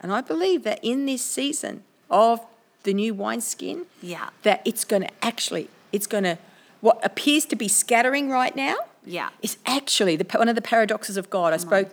And 0.00 0.12
I 0.12 0.20
believe 0.20 0.62
that 0.64 0.78
in 0.82 1.06
this 1.06 1.22
season 1.24 1.82
of 2.10 2.40
the 2.82 2.92
new 2.94 3.14
wineskin, 3.14 3.86
Yeah. 4.02 4.28
that 4.42 4.60
it's 4.64 4.84
going 4.84 5.02
to 5.02 5.08
actually, 5.24 5.68
it's 5.92 6.06
going 6.06 6.24
to, 6.24 6.38
what 6.80 7.04
appears 7.04 7.44
to 7.46 7.56
be 7.56 7.68
scattering 7.68 8.28
right 8.28 8.54
now 8.54 8.76
Yeah. 9.04 9.30
is 9.42 9.56
actually 9.66 10.16
the, 10.16 10.26
one 10.38 10.48
of 10.48 10.54
the 10.54 10.62
paradoxes 10.62 11.16
of 11.16 11.30
God. 11.30 11.52
I 11.52 11.56
spoke 11.56 11.90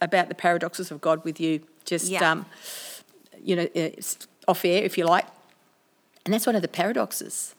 about 0.00 0.28
the 0.28 0.34
paradoxes 0.34 0.90
of 0.90 1.00
God 1.00 1.24
with 1.24 1.40
you 1.40 1.60
just, 1.84 2.08
Yeah. 2.10 2.30
um, 2.30 2.46
you 3.42 3.56
know, 3.56 3.68
it's 3.74 4.18
off 4.46 4.64
air, 4.64 4.82
if 4.84 4.96
you 4.98 5.04
like. 5.06 5.26
And 6.26 6.34
that's 6.34 6.44
one 6.46 6.56
of 6.56 6.62
the 6.62 6.68
paradoxes. 6.68 7.54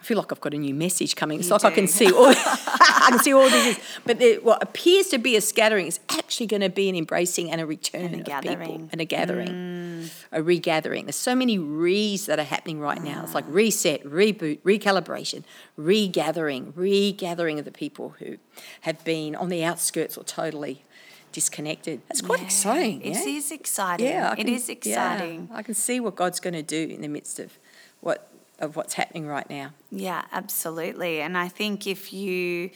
I 0.00 0.04
feel 0.04 0.16
like 0.16 0.32
I've 0.32 0.40
got 0.40 0.54
a 0.54 0.58
new 0.58 0.74
message 0.74 1.16
coming. 1.16 1.40
It's 1.40 1.48
You 1.48 1.54
like 1.54 1.64
I 1.64 1.70
can 1.72 1.86
see 1.88 2.10
all, 2.10 2.26
I 2.36 3.08
can 3.10 3.18
see 3.18 3.32
all 3.34 3.50
these. 3.50 3.78
But 4.06 4.18
the, 4.20 4.38
what 4.38 4.62
appears 4.62 5.08
to 5.08 5.18
be 5.18 5.34
a 5.36 5.40
scattering 5.40 5.86
is 5.86 5.98
actually 6.08 6.46
going 6.46 6.62
to 6.62 6.70
be 6.70 6.88
an 6.88 6.94
embracing 6.96 7.50
and 7.50 7.60
a 7.60 7.66
return 7.66 8.02
And 8.04 8.14
a 8.14 8.18
of 8.20 8.24
people 8.24 8.40
gathering. 8.42 8.80
Mm. 8.80 8.88
and 8.92 9.00
a 9.00 9.04
gathering, 9.04 10.10
a 10.32 10.40
regathering. 10.42 11.04
There's 11.06 11.16
so 11.16 11.34
many 11.34 11.58
re's 11.58 12.26
that 12.26 12.38
are 12.38 12.44
happening 12.44 12.78
right 12.80 13.02
now. 13.02 13.22
It's 13.24 13.34
like 13.34 13.44
Ah. 13.48 13.52
reset, 13.52 14.04
reboot, 14.04 14.60
recalibration, 14.60 15.42
regathering, 15.76 16.72
regathering 16.76 17.58
of 17.58 17.64
the 17.64 17.72
people 17.72 18.14
who 18.20 18.38
have 18.82 19.02
been 19.04 19.34
on 19.34 19.48
the 19.50 19.64
outskirts 19.64 20.16
or 20.16 20.22
totally 20.24 20.84
disconnected. 21.32 22.00
That's 22.08 22.20
quite 22.20 22.40
Yeah. 22.40 22.46
exciting. 22.46 23.02
It 23.02 23.14
yeah? 23.14 23.24
is 23.24 23.50
exciting. 23.50 24.06
Yeah, 24.06 24.30
I 24.30 24.32
it 24.32 24.36
can- 24.36 24.48
is 24.48 24.68
yeah, 24.68 24.72
exciting. 24.74 25.48
I 25.52 25.62
can 25.62 25.74
see 25.74 26.00
what 26.00 26.16
God's 26.16 26.40
going 26.40 26.54
to 26.54 26.62
do 26.62 26.94
in 26.94 27.00
the 27.02 27.08
midst 27.08 27.38
of 27.38 27.58
what 28.00 28.28
of 28.60 28.74
what's 28.74 28.94
happening 28.94 29.26
right 29.26 29.48
now. 29.48 29.70
Yeah, 29.92 30.24
absolutely. 30.32 31.20
And 31.20 31.38
I 31.38 31.46
think 31.48 31.86
if 31.86 32.12
you 32.12 32.70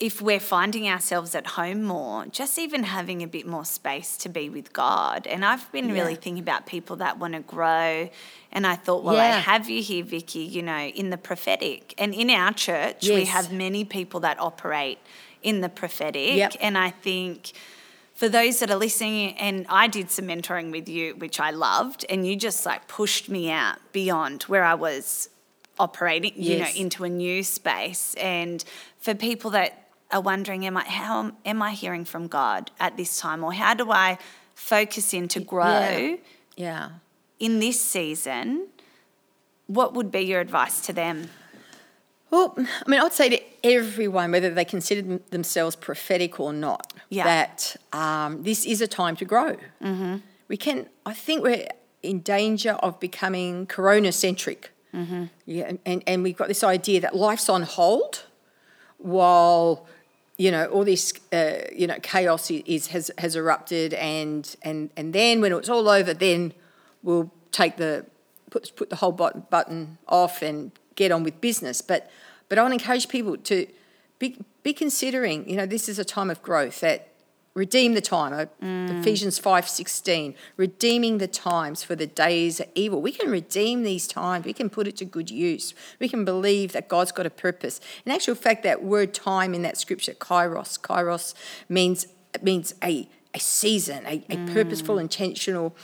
if 0.00 0.20
we're 0.20 0.40
finding 0.40 0.88
ourselves 0.88 1.32
at 1.36 1.46
home 1.46 1.84
more, 1.84 2.26
just 2.26 2.58
even 2.58 2.82
having 2.82 3.22
a 3.22 3.26
bit 3.28 3.46
more 3.46 3.64
space 3.64 4.16
to 4.16 4.28
be 4.28 4.48
with 4.50 4.72
God. 4.72 5.28
And 5.28 5.44
I've 5.44 5.70
been 5.70 5.92
really 5.92 6.16
thinking 6.16 6.42
about 6.42 6.66
people 6.66 6.96
that 6.96 7.20
want 7.20 7.34
to 7.34 7.40
grow. 7.40 8.10
And 8.50 8.66
I 8.66 8.74
thought, 8.74 9.04
well, 9.04 9.14
I 9.16 9.28
have 9.28 9.68
you 9.68 9.80
here, 9.80 10.02
Vicky, 10.02 10.40
you 10.40 10.60
know, 10.60 10.86
in 10.86 11.10
the 11.10 11.16
prophetic. 11.16 11.94
And 11.98 12.12
in 12.14 12.30
our 12.30 12.52
church, 12.52 13.08
we 13.08 13.26
have 13.26 13.52
many 13.52 13.84
people 13.84 14.18
that 14.20 14.40
operate 14.40 14.98
in 15.42 15.60
the 15.60 15.68
prophetic. 15.68 16.34
Yep. 16.36 16.56
And 16.60 16.76
I 16.78 16.90
think 16.90 17.52
for 18.14 18.28
those 18.28 18.60
that 18.60 18.70
are 18.70 18.76
listening, 18.76 19.36
and 19.38 19.66
I 19.68 19.88
did 19.88 20.10
some 20.10 20.26
mentoring 20.26 20.70
with 20.70 20.88
you, 20.88 21.14
which 21.16 21.40
I 21.40 21.50
loved, 21.50 22.04
and 22.08 22.26
you 22.26 22.36
just 22.36 22.64
like 22.66 22.86
pushed 22.88 23.28
me 23.28 23.50
out 23.50 23.78
beyond 23.92 24.44
where 24.44 24.64
I 24.64 24.74
was 24.74 25.28
operating, 25.78 26.32
you 26.36 26.58
know, 26.58 26.66
into 26.76 27.04
a 27.04 27.08
new 27.08 27.42
space. 27.42 28.14
And 28.14 28.62
for 28.98 29.14
people 29.14 29.50
that 29.52 29.88
are 30.10 30.20
wondering, 30.20 30.66
am 30.66 30.76
I 30.76 30.84
how 30.84 31.32
am 31.44 31.62
I 31.62 31.72
hearing 31.72 32.04
from 32.04 32.28
God 32.28 32.70
at 32.78 32.96
this 32.96 33.18
time, 33.18 33.42
or 33.42 33.52
how 33.52 33.74
do 33.74 33.90
I 33.90 34.18
focus 34.54 35.14
in 35.14 35.26
to 35.28 35.40
grow 35.40 35.64
Yeah. 35.64 36.16
Yeah. 36.56 36.88
in 37.40 37.58
this 37.58 37.80
season? 37.80 38.68
What 39.66 39.94
would 39.94 40.10
be 40.12 40.20
your 40.20 40.40
advice 40.40 40.82
to 40.82 40.92
them? 40.92 41.30
Well, 42.32 42.54
I 42.56 42.88
mean, 42.88 42.98
I'd 42.98 43.12
say 43.12 43.28
to 43.28 43.40
everyone, 43.62 44.32
whether 44.32 44.48
they 44.48 44.64
consider 44.64 45.18
themselves 45.30 45.76
prophetic 45.76 46.40
or 46.40 46.54
not, 46.54 46.92
Yeah. 47.10 47.24
that 47.24 47.76
um, 47.92 48.42
this 48.42 48.64
is 48.64 48.80
a 48.80 48.86
time 48.88 49.16
to 49.16 49.26
grow. 49.26 49.56
Mm-hmm. 49.82 50.16
We 50.48 50.56
can, 50.56 50.86
I 51.04 51.12
think 51.12 51.42
we're 51.42 51.66
in 52.02 52.20
danger 52.20 52.72
of 52.82 52.98
becoming 52.98 53.66
corona 53.66 54.12
centric. 54.12 54.70
Mm-hmm. 54.94 55.24
Yeah, 55.44 55.72
and- 55.84 56.02
and, 56.06 56.22
we've 56.22 56.36
got 56.36 56.48
this 56.48 56.64
idea 56.64 57.02
that 57.02 57.14
life's 57.14 57.50
on 57.50 57.62
hold 57.64 58.24
while 58.98 59.86
you 60.38 60.50
know 60.50 60.66
all 60.66 60.84
this 60.84 61.12
uh, 61.32 61.58
you 61.74 61.86
know 61.86 61.98
chaos 62.02 62.50
is 62.50 62.88
has 62.88 63.10
has 63.18 63.36
erupted 63.36 63.92
and 63.94 64.54
and 64.62 64.90
and 64.96 65.12
then 65.12 65.40
when 65.40 65.52
it's 65.52 65.68
all 65.68 65.88
over 65.88 66.14
then 66.14 66.52
we'll 67.02 67.30
take 67.50 67.76
the 67.78 68.06
put 68.50 68.70
put 68.76 68.90
the 68.90 68.96
whole 68.96 69.12
button 69.12 69.44
button 69.50 69.98
off 70.08 70.40
and 70.42 70.72
get 70.94 71.12
on 71.12 71.22
with 71.22 71.40
business. 71.40 71.80
But 71.80 72.10
but 72.48 72.58
I 72.58 72.62
want 72.62 72.72
to 72.72 72.80
encourage 72.80 73.08
people 73.08 73.36
to 73.36 73.66
be 74.18 74.38
be 74.62 74.72
considering 74.72 75.48
you 75.48 75.56
know 75.56 75.66
this 75.66 75.88
is 75.88 75.98
a 75.98 76.04
time 76.04 76.30
of 76.30 76.42
growth 76.42 76.80
that 76.80 77.08
redeem 77.54 77.92
the 77.92 78.00
time 78.00 78.32
uh, 78.32 78.46
Ephesians 79.00 79.38
5:16 79.38 80.34
redeeming 80.56 81.18
the 81.18 81.28
times 81.28 81.82
for 81.82 81.94
the 81.94 82.06
days 82.06 82.60
are 82.60 82.66
evil. 82.74 83.02
We 83.02 83.12
can 83.12 83.30
redeem 83.30 83.82
these 83.82 84.06
times. 84.06 84.44
We 84.44 84.52
can 84.52 84.70
put 84.70 84.86
it 84.86 84.96
to 84.98 85.04
good 85.04 85.30
use. 85.30 85.74
We 86.00 86.08
can 86.08 86.24
believe 86.24 86.72
that 86.72 86.88
God's 86.88 87.12
got 87.12 87.26
a 87.26 87.30
purpose. 87.30 87.80
In 88.06 88.12
actual 88.12 88.34
fact 88.34 88.62
that 88.62 88.82
word 88.82 89.12
time 89.12 89.54
in 89.54 89.62
that 89.62 89.76
scripture 89.76 90.14
kairos 90.14 90.80
kairos 90.80 91.34
means 91.68 92.06
means 92.40 92.74
a 92.82 93.08
a 93.34 93.40
season 93.40 94.04
a, 94.06 94.24
a 94.28 94.36
purposeful 94.52 94.98
intentional 94.98 95.74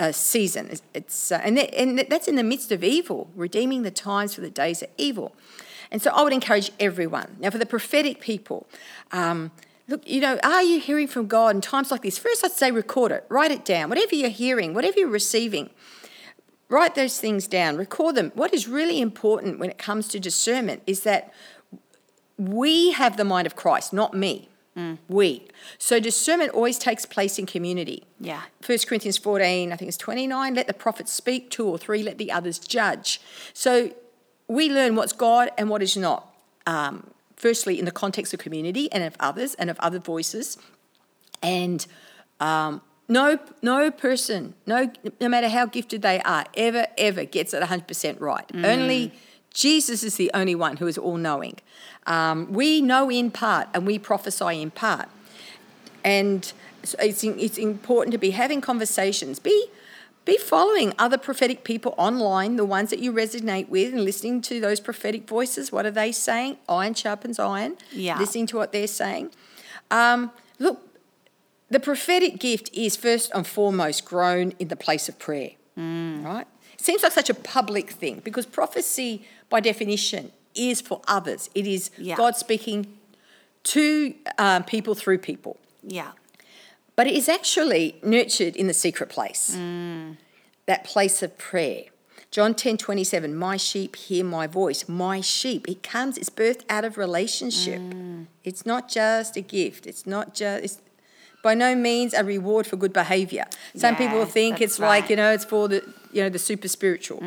uh, 0.00 0.12
season 0.12 0.70
It's- 0.94 1.30
uh, 1.30 1.40
and 1.44 1.58
and 1.58 1.98
that's 2.10 2.28
in 2.28 2.36
the 2.36 2.42
midst 2.52 2.72
of 2.72 2.82
evil 2.82 3.30
redeeming 3.36 3.82
the 3.82 3.90
times 3.90 4.34
for 4.34 4.40
the 4.40 4.50
days 4.50 4.82
of 4.82 4.88
evil 4.96 5.28
and 5.92 6.00
so 6.02 6.10
I 6.10 6.22
would 6.22 6.32
encourage 6.32 6.70
everyone 6.80 7.36
now 7.38 7.50
for 7.50 7.58
the 7.58 7.66
prophetic 7.66 8.20
people 8.20 8.66
um, 9.12 9.50
Look, 9.90 10.08
you 10.08 10.20
know, 10.20 10.38
are 10.44 10.62
you 10.62 10.78
hearing 10.78 11.08
from 11.08 11.26
God 11.26 11.56
in 11.56 11.60
times 11.60 11.90
like 11.90 12.02
this? 12.02 12.16
First, 12.16 12.44
I'd 12.44 12.52
say 12.52 12.70
record 12.70 13.10
it, 13.10 13.26
write 13.28 13.50
it 13.50 13.64
down. 13.64 13.88
Whatever 13.88 14.14
you're 14.14 14.28
hearing, 14.30 14.72
whatever 14.72 15.00
you're 15.00 15.08
receiving, 15.08 15.68
write 16.68 16.94
those 16.94 17.18
things 17.18 17.48
down, 17.48 17.76
record 17.76 18.14
them. 18.14 18.30
What 18.36 18.54
is 18.54 18.68
really 18.68 19.00
important 19.00 19.58
when 19.58 19.68
it 19.68 19.78
comes 19.78 20.06
to 20.08 20.20
discernment 20.20 20.82
is 20.86 21.00
that 21.00 21.32
we 22.38 22.92
have 22.92 23.16
the 23.16 23.24
mind 23.24 23.48
of 23.48 23.56
Christ, 23.56 23.92
not 23.92 24.14
me. 24.14 24.48
We. 25.08 25.48
So 25.78 26.00
discernment 26.00 26.52
always 26.52 26.78
takes 26.78 27.06
place 27.06 27.38
in 27.38 27.46
community. 27.46 28.04
Yeah. 28.18 28.42
1 28.64 28.78
Corinthians 28.86 29.18
14, 29.18 29.72
I 29.72 29.76
think 29.76 29.88
it's 29.88 29.96
29, 29.96 30.54
let 30.54 30.66
the 30.66 30.74
prophets 30.74 31.12
speak, 31.12 31.50
two 31.50 31.66
or 31.66 31.78
three, 31.78 32.02
let 32.02 32.18
the 32.18 32.30
others 32.32 32.58
judge. 32.58 33.20
So 33.52 33.92
we 34.48 34.70
learn 34.70 34.96
what's 34.96 35.12
God 35.12 35.50
and 35.56 35.70
what 35.70 35.82
is 35.82 35.96
not. 35.96 36.34
Um, 36.66 37.10
firstly, 37.36 37.78
in 37.78 37.84
the 37.84 37.92
context 37.92 38.34
of 38.34 38.40
community 38.40 38.90
and 38.92 39.02
of 39.02 39.16
others 39.18 39.54
and 39.54 39.70
of 39.70 39.78
other 39.80 39.98
voices. 39.98 40.58
And 41.42 41.86
um, 42.38 42.82
no, 43.08 43.38
no 43.62 43.90
person, 43.90 44.54
no, 44.66 44.90
no 45.20 45.28
matter 45.28 45.48
how 45.48 45.66
gifted 45.66 46.02
they 46.02 46.20
are, 46.20 46.44
ever, 46.54 46.86
ever 46.98 47.24
gets 47.24 47.54
it 47.54 47.62
100% 47.62 48.20
right. 48.20 48.44
Only 48.54 49.12
Jesus 49.52 50.02
is 50.02 50.16
the 50.16 50.30
only 50.34 50.54
one 50.54 50.76
who 50.76 50.86
is 50.86 50.96
all 50.96 51.16
knowing. 51.16 51.56
Um, 52.06 52.52
we 52.52 52.80
know 52.80 53.10
in 53.10 53.30
part 53.30 53.68
and 53.74 53.86
we 53.86 53.98
prophesy 53.98 54.62
in 54.62 54.70
part. 54.70 55.08
And 56.04 56.52
so 56.82 56.96
it's, 57.00 57.22
it's 57.24 57.58
important 57.58 58.12
to 58.12 58.18
be 58.18 58.30
having 58.30 58.60
conversations. 58.60 59.38
Be, 59.38 59.66
be 60.24 60.36
following 60.36 60.92
other 60.98 61.18
prophetic 61.18 61.64
people 61.64 61.94
online, 61.98 62.56
the 62.56 62.64
ones 62.64 62.90
that 62.90 63.00
you 63.00 63.12
resonate 63.12 63.68
with, 63.68 63.92
and 63.92 64.04
listening 64.04 64.40
to 64.42 64.60
those 64.60 64.80
prophetic 64.80 65.28
voices. 65.28 65.72
What 65.72 65.84
are 65.86 65.90
they 65.90 66.12
saying? 66.12 66.56
Iron 66.68 66.94
sharpens 66.94 67.38
iron. 67.38 67.76
Yeah. 67.90 68.18
Listening 68.18 68.46
to 68.48 68.56
what 68.56 68.72
they're 68.72 68.86
saying. 68.86 69.30
Um, 69.90 70.30
look, 70.58 70.86
the 71.68 71.80
prophetic 71.80 72.38
gift 72.38 72.70
is 72.72 72.96
first 72.96 73.30
and 73.34 73.46
foremost 73.46 74.04
grown 74.04 74.52
in 74.58 74.68
the 74.68 74.76
place 74.76 75.08
of 75.08 75.18
prayer, 75.18 75.52
right? 75.76 76.46
Seems 76.80 77.02
like 77.02 77.12
such 77.12 77.28
a 77.28 77.34
public 77.34 77.90
thing 77.90 78.20
because 78.24 78.46
prophecy, 78.46 79.26
by 79.50 79.60
definition, 79.60 80.32
is 80.54 80.80
for 80.80 81.02
others. 81.06 81.50
It 81.54 81.66
is 81.66 81.90
Yeah. 81.98 82.16
God 82.16 82.36
speaking 82.36 82.86
to 83.64 84.14
um, 84.38 84.64
people 84.64 84.94
through 84.94 85.18
people. 85.18 85.58
Yeah. 85.82 86.12
But 86.96 87.06
it 87.06 87.14
is 87.14 87.28
actually 87.28 87.96
nurtured 88.02 88.56
in 88.56 88.66
the 88.66 88.74
secret 88.74 89.10
place, 89.10 89.56
that 90.66 90.84
place 90.84 91.22
of 91.22 91.36
prayer. 91.38 91.84
John 92.30 92.54
10 92.54 92.76
27, 92.78 93.34
my 93.34 93.56
sheep 93.56 93.96
hear 93.96 94.24
my 94.24 94.46
voice. 94.46 94.88
My 94.88 95.20
sheep. 95.20 95.68
It 95.68 95.82
comes, 95.82 96.16
it's 96.16 96.30
birthed 96.30 96.62
out 96.70 96.84
of 96.84 96.96
relationship. 96.96 97.80
It's 98.44 98.64
not 98.64 98.88
just 98.88 99.36
a 99.36 99.40
gift. 99.42 99.86
It's 99.86 100.06
not 100.06 100.34
just, 100.34 100.64
it's 100.64 100.78
by 101.42 101.54
no 101.54 101.74
means 101.74 102.14
a 102.14 102.22
reward 102.24 102.66
for 102.66 102.76
good 102.76 102.92
behavior. 102.92 103.44
Some 103.74 103.96
people 103.96 104.24
think 104.26 104.60
it's 104.60 104.78
like, 104.78 105.10
you 105.10 105.16
know, 105.16 105.30
it's 105.32 105.44
for 105.44 105.68
the, 105.68 105.82
you 106.12 106.22
know, 106.22 106.28
the 106.28 106.38
super 106.38 106.68
spiritual. 106.68 107.20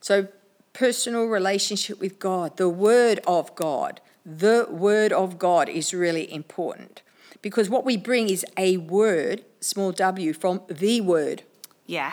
So 0.00 0.28
personal 0.72 1.26
relationship 1.26 2.00
with 2.00 2.18
God, 2.18 2.56
the 2.56 2.68
Word 2.68 3.20
of 3.26 3.54
God. 3.54 4.00
The 4.24 4.66
Word 4.70 5.12
of 5.12 5.38
God 5.38 5.68
is 5.68 5.92
really 5.94 6.32
important 6.32 7.02
because 7.42 7.70
what 7.70 7.84
we 7.84 7.96
bring 7.96 8.28
is 8.28 8.44
a 8.56 8.76
word, 8.76 9.44
small 9.60 9.92
w, 9.92 10.32
from 10.32 10.60
the 10.68 11.00
Word. 11.00 11.42
Yeah. 11.86 12.12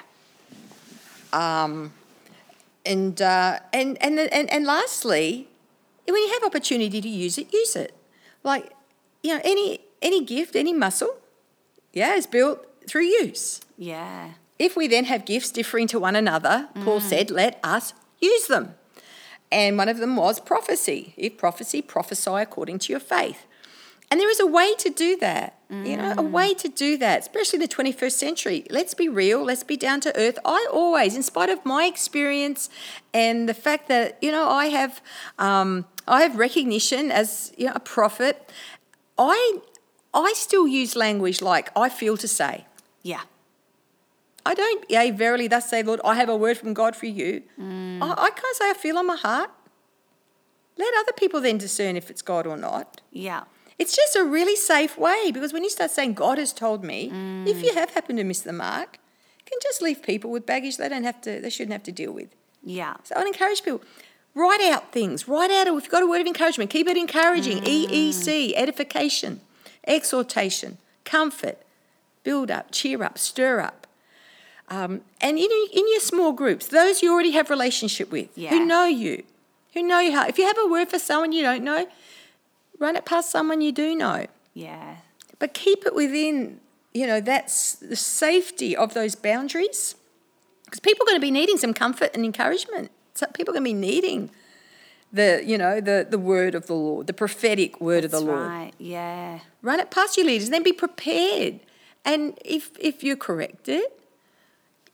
Um, 1.33 1.93
and, 2.85 3.21
uh, 3.21 3.59
and, 3.73 3.97
and, 4.01 4.19
and, 4.19 4.49
and 4.51 4.65
lastly, 4.65 5.49
when 6.07 6.23
you 6.23 6.31
have 6.33 6.43
opportunity 6.43 7.01
to 7.01 7.09
use 7.09 7.37
it, 7.37 7.53
use 7.53 7.75
it. 7.75 7.93
Like, 8.43 8.71
you 9.21 9.35
know, 9.35 9.41
any, 9.43 9.81
any 10.01 10.23
gift, 10.23 10.55
any 10.55 10.71
muscle, 10.71 11.17
yeah, 11.91 12.15
is 12.15 12.25
built 12.25 12.65
through 12.87 13.03
use. 13.03 13.59
Yeah. 13.77 14.31
If 14.59 14.75
we 14.75 14.87
then 14.87 15.05
have 15.05 15.25
gifts 15.25 15.51
differing 15.51 15.87
to 15.87 15.99
one 15.99 16.15
another, 16.15 16.69
Paul 16.83 16.99
said, 16.99 17.29
let 17.29 17.59
us 17.63 17.93
use 18.19 18.47
them. 18.47 18.75
And 19.51 19.77
one 19.77 19.87
of 19.87 19.97
them 19.97 20.15
was 20.15 20.39
prophecy. 20.39 21.13
If 21.15 21.37
prophecy, 21.37 21.81
prophesy 21.81 22.31
according 22.31 22.79
to 22.79 22.93
your 22.93 22.99
faith. 22.99 23.45
And 24.09 24.19
there 24.21 24.29
is 24.29 24.39
a 24.39 24.47
way 24.47 24.73
to 24.75 24.89
do 24.89 25.17
that, 25.17 25.59
you 25.69 25.97
know, 25.97 26.13
a 26.17 26.21
way 26.21 26.53
to 26.53 26.69
do 26.69 26.97
that, 26.97 27.19
especially 27.19 27.57
in 27.57 27.61
the 27.61 27.67
21st 27.67 28.11
century. 28.13 28.65
Let's 28.69 28.93
be 28.93 29.09
real, 29.09 29.43
let's 29.43 29.63
be 29.63 29.75
down 29.75 29.99
to 30.01 30.17
earth. 30.17 30.39
I 30.45 30.65
always, 30.71 31.13
in 31.15 31.23
spite 31.23 31.49
of 31.49 31.65
my 31.65 31.85
experience 31.85 32.69
and 33.13 33.49
the 33.49 33.53
fact 33.53 33.89
that, 33.89 34.17
you 34.21 34.31
know, 34.31 34.47
I 34.47 34.67
have, 34.67 35.01
um, 35.37 35.85
I 36.07 36.21
have 36.21 36.37
recognition 36.37 37.11
as 37.11 37.51
you 37.57 37.65
know, 37.65 37.73
a 37.75 37.81
prophet, 37.81 38.49
I, 39.17 39.59
I 40.13 40.31
still 40.37 40.69
use 40.69 40.95
language 40.95 41.41
like 41.41 41.69
I 41.77 41.89
feel 41.89 42.15
to 42.15 42.29
say. 42.29 42.65
Yeah. 43.03 43.23
I 44.47 44.53
don't, 44.53 44.89
yea, 44.89 45.11
verily, 45.11 45.49
thus 45.49 45.69
say, 45.69 45.83
Lord, 45.83 45.99
I 46.05 46.15
have 46.15 46.29
a 46.29 46.37
word 46.37 46.57
from 46.57 46.73
God 46.73 46.95
for 46.95 47.05
you. 47.05 47.43
Mm. 47.59 48.01
I, 48.01 48.11
I 48.11 48.29
can't 48.29 48.55
say 48.55 48.69
I 48.69 48.73
feel 48.73 48.97
on 48.97 49.05
my 49.05 49.17
heart. 49.17 49.51
Let 50.77 50.93
other 51.01 51.11
people 51.11 51.41
then 51.41 51.57
discern 51.57 51.97
if 51.97 52.09
it's 52.09 52.21
God 52.21 52.47
or 52.47 52.55
not. 52.55 53.01
Yeah. 53.11 53.43
It's 53.77 53.93
just 53.93 54.15
a 54.15 54.23
really 54.23 54.55
safe 54.55 54.97
way 54.97 55.31
because 55.33 55.51
when 55.51 55.65
you 55.65 55.69
start 55.69 55.91
saying, 55.91 56.13
God 56.13 56.37
has 56.37 56.53
told 56.53 56.81
me, 56.81 57.09
mm. 57.09 57.45
if 57.45 57.61
you 57.61 57.73
have 57.73 57.89
happened 57.91 58.19
to 58.19 58.23
miss 58.23 58.39
the 58.39 58.53
mark, 58.53 58.99
you 59.39 59.45
can 59.51 59.59
just 59.61 59.81
leave 59.81 60.01
people 60.01 60.31
with 60.31 60.45
baggage 60.45 60.77
they 60.77 60.87
don't 60.87 61.03
have 61.03 61.19
to, 61.21 61.41
they 61.41 61.49
shouldn't 61.49 61.73
have 61.73 61.83
to 61.83 61.91
deal 61.91 62.13
with. 62.13 62.29
Yeah. 62.63 62.95
So 63.03 63.15
I'd 63.17 63.27
encourage 63.27 63.63
people, 63.63 63.81
write 64.33 64.61
out 64.61 64.93
things, 64.93 65.27
write 65.27 65.51
out, 65.51 65.67
if 65.67 65.73
you've 65.83 65.89
got 65.89 66.03
a 66.03 66.07
word 66.07 66.21
of 66.21 66.27
encouragement, 66.27 66.69
keep 66.69 66.87
it 66.87 66.95
encouraging. 66.95 67.63
Mm. 67.63 67.89
EEC, 67.89 68.53
edification, 68.55 69.41
exhortation, 69.85 70.77
comfort, 71.03 71.57
build 72.23 72.49
up, 72.49 72.71
cheer 72.71 73.03
up, 73.03 73.17
stir 73.17 73.59
up. 73.59 73.86
Um, 74.69 75.01
and 75.21 75.37
in, 75.37 75.49
in 75.73 75.87
your 75.91 75.99
small 76.01 76.33
groups, 76.33 76.67
those 76.67 77.01
you 77.01 77.13
already 77.13 77.31
have 77.31 77.49
relationship 77.49 78.11
with, 78.11 78.29
Yeah. 78.35 78.49
who 78.49 78.65
know 78.65 78.85
you, 78.85 79.23
who 79.73 79.81
know 79.83 79.99
you. 79.99 80.11
How, 80.11 80.27
if 80.27 80.37
you 80.37 80.45
have 80.45 80.57
a 80.57 80.67
word 80.67 80.89
for 80.89 80.99
someone 80.99 81.31
you 81.31 81.41
don't 81.41 81.63
know, 81.63 81.87
run 82.79 82.95
it 82.95 83.05
past 83.05 83.31
someone 83.31 83.61
you 83.61 83.71
do 83.71 83.95
know. 83.95 84.27
Yeah. 84.53 84.97
But 85.39 85.53
keep 85.53 85.85
it 85.85 85.95
within, 85.95 86.59
you 86.93 87.07
know, 87.07 87.21
that's 87.21 87.75
the 87.75 87.95
safety 87.95 88.75
of 88.75 88.93
those 88.93 89.15
boundaries. 89.15 89.95
Because 90.65 90.79
people 90.81 91.03
are 91.03 91.07
going 91.11 91.21
to 91.21 91.25
be 91.25 91.31
needing 91.31 91.57
some 91.57 91.73
comfort 91.73 92.11
and 92.13 92.25
encouragement. 92.25 92.91
So 93.13 93.25
people 93.27 93.53
are 93.53 93.59
going 93.59 93.63
to 93.63 93.69
be 93.69 93.73
needing 93.73 94.31
the, 95.13 95.41
you 95.45 95.57
know, 95.57 95.79
the, 95.79 96.05
the 96.09 96.19
word 96.19 96.55
of 96.55 96.67
the 96.67 96.73
Lord, 96.75 97.07
the 97.07 97.13
prophetic 97.13 97.79
word 97.79 98.03
of 98.03 98.11
That's 98.11 98.23
the 98.23 98.29
Lord. 98.29 98.47
right. 98.49 98.73
Yeah. 98.77 99.39
Run 99.61 99.79
it 99.79 99.91
past 99.91 100.17
your 100.17 100.25
leaders 100.25 100.47
and 100.47 100.53
then 100.53 100.63
be 100.63 100.73
prepared. 100.73 101.61
And 102.03 102.37
if 102.43 102.71
if 102.79 103.03
you're 103.03 103.15
corrected, 103.15 103.83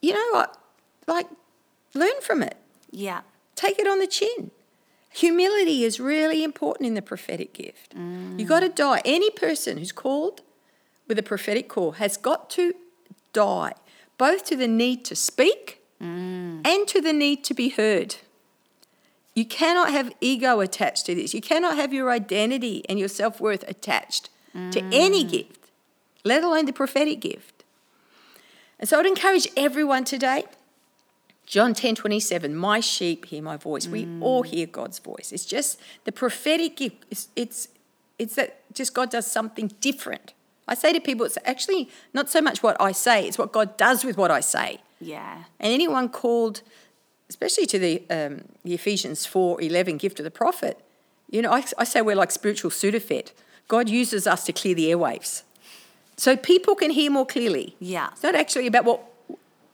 you 0.03 0.13
know 0.13 0.29
what? 0.31 0.57
Like 1.07 1.27
learn 1.95 2.21
from 2.21 2.43
it. 2.43 2.57
Yeah. 2.91 3.21
Take 3.55 3.79
it 3.79 3.87
on 3.87 3.99
the 3.99 4.07
chin. 4.07 4.51
Humility 5.11 5.83
is 5.83 5.99
really 5.99 6.43
important 6.43 6.87
in 6.87 6.93
the 6.93 7.01
prophetic 7.01 7.53
gift. 7.53 7.95
Mm. 7.95 8.39
You 8.39 8.45
got 8.45 8.59
to 8.59 8.69
die. 8.69 9.01
Any 9.05 9.29
person 9.29 9.77
who's 9.77 9.91
called 9.91 10.41
with 11.07 11.17
a 11.17 11.23
prophetic 11.23 11.69
call 11.69 11.93
has 11.93 12.17
got 12.17 12.49
to 12.51 12.73
die, 13.31 13.73
both 14.17 14.43
to 14.45 14.55
the 14.55 14.67
need 14.67 15.05
to 15.05 15.15
speak 15.15 15.81
mm. 16.01 16.67
and 16.67 16.87
to 16.87 16.99
the 16.99 17.13
need 17.13 17.43
to 17.45 17.53
be 17.53 17.69
heard. 17.69 18.15
You 19.35 19.45
cannot 19.45 19.91
have 19.91 20.13
ego 20.19 20.59
attached 20.59 21.05
to 21.05 21.15
this. 21.15 21.33
You 21.33 21.41
cannot 21.41 21.77
have 21.77 21.93
your 21.93 22.11
identity 22.11 22.83
and 22.89 22.99
your 22.99 23.07
self 23.07 23.39
worth 23.39 23.63
attached 23.67 24.29
to 24.53 24.81
any 24.91 25.23
mm. 25.23 25.31
gift, 25.31 25.71
let 26.23 26.43
alone 26.43 26.65
the 26.65 26.73
prophetic 26.73 27.19
gift. 27.19 27.52
And 28.83 28.89
so 28.89 28.99
I'd 28.99 29.05
encourage 29.05 29.47
everyone 29.55 30.03
today 30.03 30.43
John 31.45 31.73
10 31.73 31.95
27, 31.95 32.53
my 32.53 32.81
sheep 32.81 33.27
hear 33.27 33.41
my 33.41 33.55
voice. 33.55 33.87
We 33.87 34.05
all 34.19 34.43
hear 34.43 34.65
God's 34.67 34.99
voice. 34.99 35.31
It's 35.31 35.45
just 35.45 35.79
the 36.03 36.11
prophetic 36.11 36.75
gift. 36.75 37.05
It's, 37.09 37.29
it's, 37.33 37.69
it's 38.19 38.35
that 38.35 38.59
just 38.73 38.93
God 38.93 39.09
does 39.09 39.25
something 39.25 39.71
different. 39.79 40.33
I 40.67 40.75
say 40.75 40.91
to 40.91 40.99
people, 40.99 41.25
it's 41.25 41.37
actually 41.45 41.89
not 42.13 42.29
so 42.29 42.41
much 42.41 42.61
what 42.61 42.75
I 42.81 42.91
say, 42.91 43.25
it's 43.25 43.37
what 43.37 43.53
God 43.53 43.77
does 43.77 44.03
with 44.03 44.17
what 44.17 44.31
I 44.31 44.41
say. 44.41 44.81
Yeah. 44.99 45.45
And 45.61 45.71
anyone 45.71 46.09
called, 46.09 46.61
especially 47.29 47.65
to 47.67 47.79
the, 47.79 48.03
um, 48.09 48.49
the 48.65 48.73
Ephesians 48.73 49.25
4 49.25 49.61
11 49.61 49.95
gift 49.95 50.19
of 50.19 50.25
the 50.25 50.31
prophet, 50.31 50.77
you 51.29 51.41
know, 51.41 51.53
I, 51.53 51.63
I 51.77 51.85
say 51.85 52.01
we're 52.01 52.17
like 52.17 52.31
spiritual 52.31 52.69
Sudafed. 52.69 53.31
God 53.69 53.87
uses 53.87 54.27
us 54.27 54.43
to 54.43 54.51
clear 54.51 54.75
the 54.75 54.91
airwaves. 54.91 55.43
So 56.15 56.37
people 56.37 56.75
can 56.75 56.91
hear 56.91 57.11
more 57.11 57.25
clearly. 57.25 57.75
Yeah. 57.79 58.09
It's 58.11 58.23
not 58.23 58.35
actually 58.35 58.67
about 58.67 58.85
what 58.85 59.03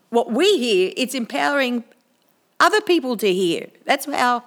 what 0.10 0.32
we 0.32 0.58
hear, 0.58 0.92
it's 0.98 1.14
empowering 1.14 1.84
other 2.60 2.82
people 2.82 3.16
to 3.18 3.32
hear. 3.32 3.68
That's 3.86 4.06
how 4.06 4.44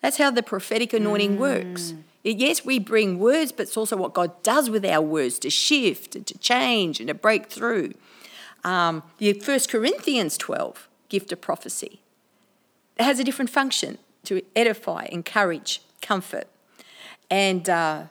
that's 0.00 0.16
how 0.18 0.30
the 0.30 0.42
prophetic 0.42 0.92
anointing 0.92 1.38
works. 1.38 1.94
Yes, 2.24 2.64
we 2.64 2.78
bring 2.78 3.18
words, 3.18 3.52
but 3.52 3.62
it's 3.62 3.76
also 3.76 3.96
what 3.96 4.12
God 4.12 4.42
does 4.42 4.68
with 4.68 4.84
our 4.84 5.00
words 5.00 5.38
to 5.40 5.50
shift 5.50 6.14
and 6.14 6.26
to 6.26 6.36
change 6.38 7.00
and 7.00 7.08
to 7.08 7.14
break 7.14 7.46
through. 7.46 7.94
Um, 8.64 9.02
the 9.18 9.32
First 9.34 9.70
Corinthians 9.70 10.36
12 10.36 10.88
gift 11.08 11.32
of 11.32 11.40
prophecy 11.40 12.02
it 12.98 13.04
has 13.04 13.20
a 13.20 13.24
different 13.24 13.50
function 13.50 13.98
to 14.24 14.42
edify, 14.56 15.06
encourage, 15.10 15.80
comfort. 16.02 16.48
And 17.30 17.68
uh, 17.68 18.04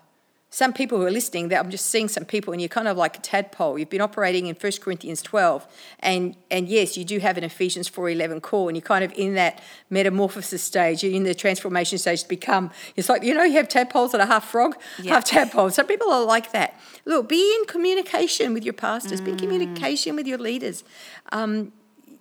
some 0.57 0.73
people 0.73 0.97
who 0.97 1.05
are 1.05 1.11
listening, 1.11 1.49
that 1.49 1.63
I'm 1.63 1.69
just 1.69 1.85
seeing 1.85 2.07
some 2.07 2.25
people, 2.25 2.51
and 2.51 2.59
you're 2.59 2.67
kind 2.67 2.87
of 2.87 2.97
like 2.97 3.15
a 3.15 3.19
tadpole. 3.19 3.77
You've 3.77 3.91
been 3.91 4.01
operating 4.01 4.47
in 4.47 4.55
1 4.55 4.71
Corinthians 4.81 5.21
12, 5.21 5.67
and 5.99 6.35
and 6.49 6.67
yes, 6.67 6.97
you 6.97 7.05
do 7.05 7.19
have 7.19 7.37
an 7.37 7.43
Ephesians 7.43 7.87
4:11 7.87 8.41
call, 8.41 8.67
and 8.67 8.75
you're 8.75 8.81
kind 8.81 9.03
of 9.03 9.13
in 9.15 9.35
that 9.35 9.61
metamorphosis 9.91 10.63
stage. 10.63 11.03
You're 11.03 11.13
in 11.13 11.25
the 11.25 11.35
transformation 11.35 11.99
stage 11.99 12.23
to 12.23 12.27
become. 12.27 12.71
It's 12.95 13.07
like 13.07 13.21
you 13.21 13.35
know, 13.35 13.43
you 13.43 13.57
have 13.57 13.69
tadpoles 13.69 14.13
that 14.13 14.21
are 14.21 14.25
half 14.25 14.49
frog, 14.49 14.75
Yeah. 14.99 15.13
half 15.13 15.25
tadpole. 15.25 15.69
Some 15.69 15.85
people 15.85 16.11
are 16.11 16.25
like 16.25 16.51
that. 16.53 16.73
Look, 17.05 17.29
be 17.29 17.43
in 17.59 17.65
communication 17.67 18.55
with 18.55 18.63
your 18.63 18.73
pastors. 18.73 19.21
Be 19.21 19.31
in 19.33 19.37
communication 19.37 20.15
with 20.15 20.25
your 20.25 20.39
leaders. 20.39 20.83
Um, 21.31 21.71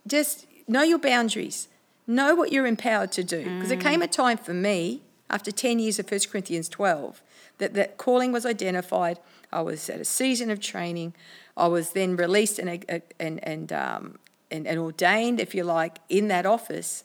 just 0.07 0.47
know 0.69 0.83
your 0.83 0.99
boundaries. 0.99 1.69
Know 2.07 2.35
what 2.35 2.53
you're 2.53 2.67
empowered 2.67 3.13
to 3.13 3.25
do. 3.25 3.45
Because 3.45 3.71
there 3.71 3.81
came 3.91 4.03
a 4.03 4.07
time 4.07 4.37
for 4.37 4.53
me, 4.53 5.01
after 5.31 5.51
10 5.51 5.79
years 5.79 5.99
of 5.99 6.11
1 6.11 6.21
Corinthians 6.31 6.69
12, 6.69 7.23
that 7.59 7.75
that 7.75 7.97
calling 7.97 8.33
was 8.33 8.45
identified. 8.47 9.19
I 9.53 9.63
was 9.63 9.89
at 9.89 10.01
a 10.01 10.05
season 10.05 10.51
of 10.51 10.61
training. 10.61 11.15
I 11.57 11.69
was 11.69 11.91
then 11.91 12.17
released 12.17 12.59
and, 12.59 12.85
uh, 12.89 12.99
and, 13.19 13.43
and, 13.43 13.73
um, 13.73 14.19
and, 14.51 14.67
and 14.67 14.79
ordained, 14.79 15.41
if 15.41 15.55
you 15.55 15.65
like, 15.65 15.99
in 16.09 16.29
that 16.29 16.45
office. 16.45 17.03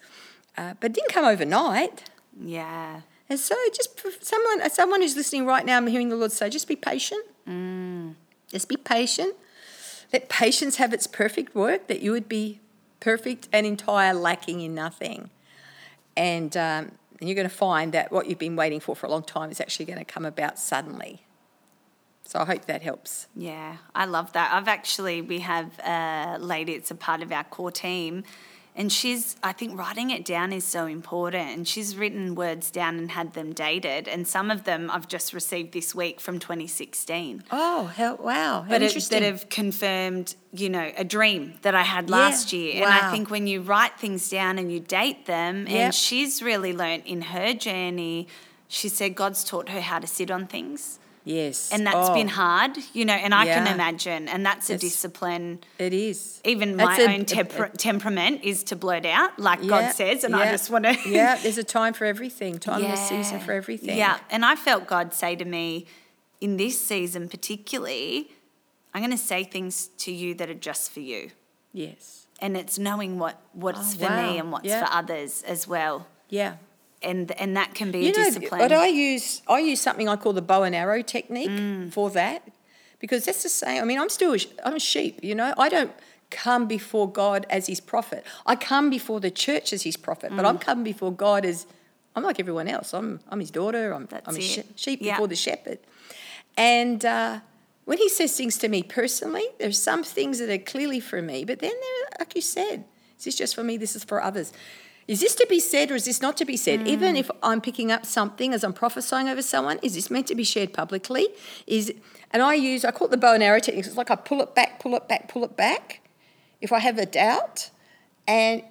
Uh, 0.57 0.73
but 0.79 0.91
it 0.91 0.93
didn't 0.93 1.13
come 1.13 1.25
overnight. 1.25 2.09
Yeah. 2.39 3.01
And 3.29 3.39
so, 3.39 3.55
just 3.73 4.01
someone, 4.21 4.69
someone 4.69 5.01
who's 5.01 5.15
listening 5.15 5.45
right 5.45 5.65
now, 5.65 5.77
I'm 5.77 5.87
hearing 5.87 6.09
the 6.09 6.17
Lord 6.17 6.33
say, 6.33 6.49
just 6.49 6.67
be 6.67 6.75
patient. 6.75 7.25
Just 8.49 8.67
be 8.67 8.75
patient. 8.75 9.35
Let 10.11 10.27
patience 10.27 10.75
have 10.75 10.91
its 10.91 11.07
perfect 11.07 11.55
work, 11.55 11.87
that 11.87 12.01
you 12.01 12.11
would 12.11 12.27
be 12.27 12.59
perfect 12.99 13.47
and 13.53 13.65
entire, 13.65 14.13
lacking 14.13 14.59
in 14.59 14.75
nothing. 14.75 15.29
And, 16.17 16.57
um, 16.57 16.91
and 17.21 17.29
you're 17.29 17.35
going 17.35 17.47
to 17.47 17.55
find 17.55 17.93
that 17.93 18.11
what 18.11 18.27
you've 18.27 18.39
been 18.39 18.55
waiting 18.55 18.79
for 18.79 18.95
for 18.95 19.05
a 19.05 19.09
long 19.09 19.23
time 19.23 19.51
is 19.51 19.61
actually 19.61 19.85
going 19.85 19.99
to 19.99 20.05
come 20.05 20.25
about 20.25 20.59
suddenly. 20.59 21.23
So 22.23 22.39
I 22.39 22.45
hope 22.45 22.65
that 22.65 22.81
helps. 22.81 23.27
Yeah, 23.35 23.77
I 23.93 24.05
love 24.05 24.33
that. 24.33 24.53
I've 24.53 24.67
actually, 24.67 25.21
we 25.21 25.39
have 25.39 25.77
a 25.79 26.37
lady, 26.39 26.73
it's 26.73 26.89
a 26.89 26.95
part 26.95 27.21
of 27.21 27.31
our 27.31 27.43
core 27.43 27.71
team, 27.71 28.23
and 28.75 28.91
she's, 28.91 29.35
I 29.43 29.51
think 29.51 29.77
writing 29.77 30.11
it 30.11 30.23
down 30.23 30.53
is 30.53 30.63
so 30.63 30.85
important. 30.85 31.49
And 31.49 31.67
she's 31.67 31.97
written 31.97 32.35
words 32.35 32.71
down 32.71 32.97
and 32.97 33.11
had 33.11 33.33
them 33.33 33.51
dated. 33.51 34.07
And 34.07 34.25
some 34.25 34.49
of 34.49 34.63
them 34.63 34.89
I've 34.89 35.09
just 35.09 35.33
received 35.33 35.73
this 35.73 35.93
week 35.93 36.21
from 36.21 36.39
2016. 36.39 37.43
Oh, 37.51 37.85
how, 37.97 38.15
wow. 38.15 38.61
How 38.61 38.69
But 38.69 38.81
it, 38.81 39.09
that 39.09 39.23
have 39.23 39.49
confirmed, 39.49 40.35
you 40.53 40.69
know, 40.69 40.89
a 40.95 41.03
dream 41.03 41.55
that 41.63 41.75
I 41.75 41.83
had 41.83 42.09
Yeah, 42.09 42.15
last 42.15 42.53
year. 42.53 42.85
And 42.85 42.93
I 42.93 43.11
think 43.11 43.29
when 43.29 43.45
you 43.45 43.61
write 43.61 43.99
things 43.99 44.29
down 44.29 44.57
and 44.57 44.71
you 44.71 44.79
date 44.79 45.25
them, 45.25 45.67
Yep. 45.67 45.75
and 45.75 45.93
she's 45.93 46.41
really 46.41 46.71
learnt 46.73 47.05
in 47.05 47.21
her 47.23 47.53
journey, 47.53 48.27
she 48.69 48.87
said 48.87 49.15
God's 49.15 49.43
taught 49.43 49.67
her 49.67 49.81
how 49.81 49.99
to 49.99 50.07
sit 50.07 50.31
on 50.31 50.47
things. 50.47 50.97
Yes. 51.23 51.71
And 51.71 51.85
that's 51.85 52.09
Oh, 52.09 52.13
been 52.15 52.27
hard, 52.27 52.77
you 52.93 53.05
know, 53.05 53.13
and 53.13 53.33
I 53.33 53.45
can 53.45 53.67
imagine. 53.67 54.27
And 54.27 54.43
that's 54.45 54.69
a 54.69 54.73
It's- 54.73 54.89
discipline. 54.89 55.59
It 55.77 55.93
is. 55.93 56.41
Even 56.43 56.75
my 56.75 56.97
a- 56.97 57.03
own 57.03 57.21
a- 57.21 57.23
temper- 57.23 57.71
temperament 57.77 58.41
is 58.43 58.63
to 58.65 58.75
blurt 58.75 59.05
out, 59.05 59.37
like 59.37 59.59
Yeah, 59.61 59.67
God 59.67 59.93
says. 59.93 60.23
And 60.23 60.35
I 60.35 60.51
just 60.51 60.69
want 60.71 60.85
to. 60.85 60.97
yeah, 61.07 61.35
there's 61.37 61.59
a 61.59 61.63
time 61.63 61.93
for 61.93 62.05
everything, 62.05 62.57
time 62.57 62.83
and 62.83 62.93
a 62.93 62.97
season 62.97 63.39
for 63.39 63.51
everything. 63.51 63.97
Yeah. 63.97 64.17
And 64.31 64.43
I 64.43 64.55
felt 64.55 64.87
God 64.87 65.13
say 65.13 65.35
to 65.35 65.45
me, 65.45 65.85
in 66.39 66.57
this 66.57 66.81
season 66.81 67.29
particularly, 67.29 68.31
I'm 68.93 69.01
going 69.01 69.11
to 69.11 69.17
say 69.17 69.43
things 69.43 69.89
to 69.99 70.11
you 70.11 70.33
that 70.35 70.49
are 70.49 70.55
just 70.55 70.91
for 70.91 71.01
you. 71.01 71.31
Yes. 71.71 72.25
And 72.39 72.57
it's 72.57 72.79
knowing 72.79 73.19
what, 73.19 73.39
what's 73.53 73.95
Oh, 73.95 74.07
for 74.07 74.09
me 74.09 74.39
and 74.39 74.51
what's 74.51 74.65
Yeah. 74.65 74.85
for 74.87 74.91
others 74.91 75.43
as 75.43 75.67
well. 75.67 76.07
Yeah. 76.29 76.55
And 77.03 77.31
and 77.39 77.55
that 77.57 77.73
can 77.73 77.91
be 77.91 77.99
You 77.99 78.09
a 78.09 78.11
know, 78.11 78.23
discipline. 78.25 78.59
but 78.59 78.71
I 78.71 78.87
use 78.87 79.41
I 79.47 79.59
use 79.59 79.81
something 79.81 80.07
I 80.07 80.15
call 80.15 80.33
the 80.33 80.41
bow 80.41 80.63
and 80.63 80.75
arrow 80.75 81.01
technique 81.01 81.49
Mm. 81.49 81.91
for 81.91 82.09
that, 82.11 82.41
because 82.99 83.25
that's 83.25 83.41
the 83.43 83.49
same. 83.49 83.81
I 83.81 83.85
mean, 83.85 83.99
I'm 83.99 84.09
still 84.09 84.33
a, 84.35 84.39
I'm 84.63 84.75
a 84.75 84.79
sheep. 84.79 85.19
You 85.23 85.33
know, 85.35 85.53
I 85.57 85.67
don't 85.69 85.91
come 86.29 86.67
before 86.67 87.11
God 87.11 87.45
as 87.49 87.65
His 87.67 87.79
prophet. 87.81 88.23
I 88.45 88.55
come 88.55 88.89
before 88.89 89.19
the 89.19 89.31
church 89.31 89.73
as 89.73 89.81
His 89.83 89.97
prophet, 89.97 90.31
but 90.35 90.45
I'm 90.45 90.57
Mm. 90.57 90.61
coming 90.67 90.83
before 90.83 91.11
God 91.11 91.43
as 91.45 91.65
I'm 92.15 92.23
like 92.23 92.39
everyone 92.39 92.67
else. 92.67 92.93
I'm 92.93 93.19
I'm 93.31 93.39
His 93.39 93.51
daughter. 93.51 93.93
I'm 93.93 94.05
That's 94.05 94.27
I'm 94.27 94.35
a 94.37 94.41
she- 94.41 94.63
sheep 94.75 94.99
Yeah. 95.01 95.13
before 95.15 95.27
the 95.27 95.35
shepherd, 95.35 95.79
and. 96.57 97.03
Uh, 97.05 97.39
when 97.85 97.97
he 97.97 98.09
says 98.09 98.37
things 98.37 98.57
to 98.59 98.67
me 98.69 98.83
personally, 98.83 99.43
there's 99.59 99.77
some 99.81 100.03
things 100.03 100.37
that 100.37 100.49
are 100.51 100.59
clearly 100.59 100.99
for 100.99 101.19
me, 101.19 101.43
but 101.43 101.59
then 101.59 101.71
there, 101.71 102.09
like 102.19 102.35
you 102.35 102.41
said, 102.41 102.85
this 103.17 103.25
is 103.25 103.25
this 103.25 103.35
just 103.35 103.55
for 103.55 103.63
me? 103.63 103.75
This 103.75 103.95
is 103.95 104.03
for 104.03 104.21
others. 104.21 104.53
Is 105.11 105.19
this 105.19 105.35
to 105.35 105.47
be 105.49 105.59
said 105.59 105.91
or 105.91 105.95
is 105.95 106.05
this 106.05 106.21
not 106.21 106.37
to 106.37 106.45
be 106.45 106.55
said? 106.55 106.87
Even 106.87 107.17
if 107.17 107.29
I'm 107.43 107.59
picking 107.59 107.91
up 107.91 108.05
something 108.05 108.53
as 108.53 108.63
I'm 108.63 108.71
prophesying 108.71 109.27
over 109.27 109.41
someone, 109.41 109.77
is 109.83 109.93
this 109.93 110.09
meant 110.09 110.27
to 110.27 110.35
be 110.35 110.45
shared 110.45 110.71
publicly? 110.71 111.27
Is 111.67 111.93
and 112.31 112.41
I 112.41 112.53
use 112.53 112.85
I 112.85 112.91
call 112.91 113.07
it 113.07 113.11
the 113.11 113.17
bow 113.17 113.33
and 113.33 113.43
arrow 113.43 113.59
technique. 113.59 113.85
It's 113.85 113.97
like 113.97 114.09
I 114.09 114.15
pull 114.15 114.41
it 114.41 114.55
back, 114.55 114.79
pull 114.79 114.95
it 114.95 115.09
back, 115.09 115.27
pull 115.27 115.43
it 115.43 115.57
back. 115.57 115.99
If 116.61 116.71
I 116.71 116.79
have 116.79 116.97
a 116.97 117.05
doubt, 117.05 117.71
and 118.25 118.63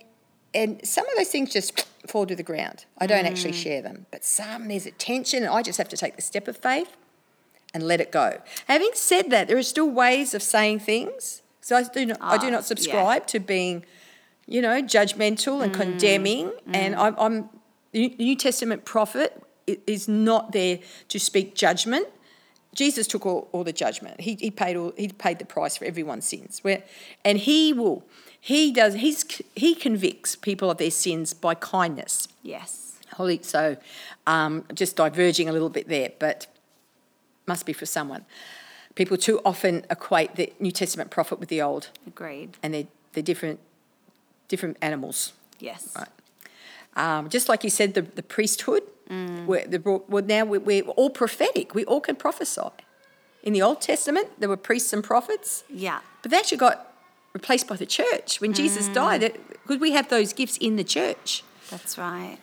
and 0.55 0.81
some 0.83 1.07
of 1.09 1.15
those 1.19 1.29
things 1.29 1.53
just 1.53 1.87
fall 2.07 2.25
to 2.25 2.35
the 2.35 2.43
ground. 2.43 2.87
I 2.97 3.07
don't 3.07 3.27
actually 3.27 3.53
share 3.53 3.83
them, 3.83 4.07
but 4.11 4.25
some 4.25 4.69
there's 4.69 4.87
a 4.87 4.93
tension, 4.93 5.43
and 5.43 5.53
I 5.53 5.61
just 5.61 5.77
have 5.77 5.91
to 5.91 5.97
take 5.99 6.17
the 6.17 6.23
step 6.23 6.49
of 6.49 6.57
faith 6.57 6.97
and 7.75 7.83
let 7.83 8.01
it 8.01 8.11
go. 8.11 8.41
Having 8.67 8.93
said 8.95 9.29
that, 9.29 9.47
there 9.47 9.59
are 9.59 9.63
still 9.63 9.91
ways 9.91 10.33
of 10.33 10.43
saying 10.43 10.79
things. 10.79 11.43
So 11.61 11.77
I 11.77 11.83
do 11.83 12.07
not, 12.07 12.19
I 12.23 12.39
do 12.39 12.47
Ah, 12.47 12.51
not 12.51 12.65
subscribe 12.65 13.27
to 13.29 13.39
being, 13.39 13.85
you 14.51 14.61
know, 14.61 14.83
judgmental 14.83 15.63
and 15.63 15.73
condemning. 15.73 16.53
And 16.75 16.95
I'm, 16.97 17.15
I'm 17.19 17.49
the 17.93 18.15
New 18.19 18.37
Testament 18.37 18.85
prophet 18.85 19.43
is 19.67 20.09
not 20.09 20.53
there 20.53 20.81
to 21.09 21.19
speak 21.21 21.55
judgment. 21.55 22.09
Jesus 22.75 23.07
took 23.07 23.25
all, 23.25 23.49
all 23.53 23.65
the 23.65 23.73
judgment. 23.73 24.21
He, 24.21 24.37
he 24.41 24.51
paid 24.51 24.77
all, 24.77 24.93
he 24.97 25.09
paid 25.09 25.39
the 25.39 25.45
price 25.45 25.77
for 25.77 25.85
everyone's 25.85 26.27
sins. 26.27 26.59
Where, 26.63 26.83
and 27.25 27.39
he 27.39 27.73
will, 27.73 28.05
he 28.41 28.73
does, 28.73 28.95
he's, 28.95 29.25
he 29.55 29.75
convicts 29.75 30.35
people 30.37 30.71
of 30.71 30.79
their 30.79 30.91
sins 30.91 31.33
by 31.33 31.55
kindness. 31.55 32.29
yes. 32.43 32.87
Holy, 33.15 33.41
so 33.43 33.77
um, 34.29 34.65
just 34.73 34.95
diverging 34.95 35.49
a 35.49 35.53
little 35.53 35.69
bit 35.69 35.89
there, 35.89 36.11
but 36.21 36.47
must 37.49 37.67
be 37.67 37.73
for 37.73 37.85
someone. 37.85 38.25
People 38.95 39.17
too 39.17 39.41
often 39.45 39.85
equate 39.91 40.37
the 40.37 40.53
New 40.61 40.71
Testament 40.71 41.11
prophet 41.11 41.41
with 41.41 41.49
the 41.49 41.61
Old, 41.61 41.89
Agreed. 42.07 42.57
and 42.63 42.73
they're, 42.73 42.87
they're 43.13 43.23
different, 43.25 43.59
different 44.51 44.77
animals. 44.83 45.33
Yes. 45.59 45.95
Right. 45.97 46.09
Um, 46.97 47.31
just 47.31 47.49
like 47.49 47.65
you 47.65 47.71
said, 47.71 47.95
the, 47.95 48.03
the 48.03 48.23
priesthood, 48.23 48.83
we're, 49.47 49.67
the, 49.67 49.81
well, 50.09 50.25
now 50.25 50.45
we're, 50.45 50.61
we're 50.61 50.83
all 51.01 51.11
prophetic. 51.11 51.75
We 51.75 51.85
all 51.87 52.01
can 52.01 52.17
prophesy. 52.17 52.69
In 53.43 53.53
the 53.55 53.63
Old 53.63 53.81
Testament, 53.81 54.29
there 54.39 54.49
were 54.49 54.57
priests 54.59 54.93
and 54.93 55.03
prophets, 55.03 55.65
Yeah. 55.71 56.01
but 56.23 56.31
they 56.31 56.37
actually 56.39 56.59
got 56.59 56.93
replaced 57.33 57.67
by 57.67 57.77
the 57.77 57.87
church. 57.87 58.41
When 58.41 58.53
Jesus 58.53 58.89
died, 58.89 59.21
because 59.63 59.79
we 59.81 59.93
have 59.93 60.09
those 60.09 60.33
gifts 60.33 60.57
in 60.59 60.77
the 60.77 60.85
church. 60.85 61.43
That's 61.71 61.97
right. 61.97 62.39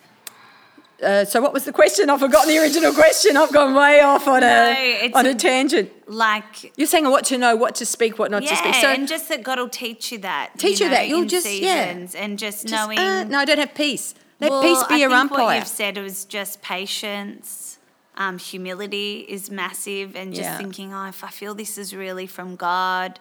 Uh, 1.02 1.24
so 1.24 1.40
what 1.40 1.52
was 1.52 1.64
the 1.64 1.72
question? 1.72 2.10
I've 2.10 2.18
forgotten 2.18 2.48
the 2.48 2.58
original 2.58 2.92
question. 2.92 3.36
I've 3.36 3.52
gone 3.52 3.74
way 3.74 4.00
off 4.00 4.26
on 4.26 4.42
a 4.42 5.10
on 5.14 5.26
a 5.26 5.30
a- 5.30 5.34
tangent. 5.34 5.92
Like 6.08 6.76
You're 6.76 6.88
saying 6.88 7.08
what 7.08 7.24
to 7.26 7.38
know, 7.38 7.54
what 7.54 7.76
to 7.76 7.86
speak, 7.86 8.18
what 8.18 8.30
not 8.32 8.42
to 8.42 8.56
speak. 8.56 8.74
So 8.76 8.88
and 8.88 9.06
just 9.06 9.28
that 9.28 9.42
God 9.42 9.58
will 9.58 9.68
teach 9.68 10.10
you 10.10 10.18
that. 10.18 10.58
Teach 10.58 10.80
you 10.80 10.86
know, 10.86 10.92
that. 10.92 11.08
You'll 11.08 11.24
just- 11.26 11.46
yeah. 11.46 11.86
seasons 11.92 12.14
and 12.16 12.38
just, 12.38 12.66
just, 12.66 12.72
knowing. 12.74 12.98
uh, 12.98 13.24
no, 13.24 13.38
I 13.38 13.44
don't 13.44 13.58
have 13.58 13.74
peace. 13.74 14.14
Let 14.40 14.50
well, 14.50 14.62
peace 14.62 14.82
be 14.88 14.94
I 14.94 14.96
your 14.98 15.10
think 15.10 15.30
What 15.30 15.56
you've 15.56 15.66
said 15.68 15.98
was 15.98 16.24
just 16.24 16.62
patience. 16.62 17.78
Um, 18.16 18.38
humility 18.38 19.24
is 19.28 19.48
massive, 19.50 20.16
and 20.16 20.32
just 20.34 20.42
Yeah. 20.44 20.58
thinking, 20.58 20.92
oh, 20.92 21.06
if 21.06 21.22
I 21.22 21.28
feel 21.28 21.54
this 21.54 21.78
is 21.78 21.94
really 21.94 22.26
from 22.26 22.56
God, 22.56 23.20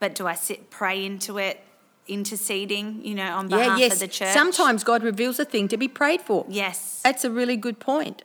but 0.00 0.14
do 0.14 0.26
I 0.26 0.34
sit 0.34 0.68
pray 0.68 1.06
into 1.06 1.38
it, 1.38 1.64
interceding, 2.08 3.04
you 3.04 3.14
know, 3.14 3.36
on 3.36 3.48
yeah, 3.50 3.56
behalf 3.56 3.78
yes. 3.78 3.92
of 3.94 3.98
the 4.00 4.08
church? 4.08 4.32
Sometimes 4.32 4.84
God 4.84 5.02
reveals 5.02 5.38
a 5.38 5.44
thing 5.44 5.68
to 5.68 5.76
be 5.76 5.88
prayed 5.88 6.20
for. 6.20 6.44
Yes. 6.48 7.00
That's 7.02 7.24
a 7.24 7.30
really 7.30 7.56
good 7.56 7.78
point. 7.78 8.22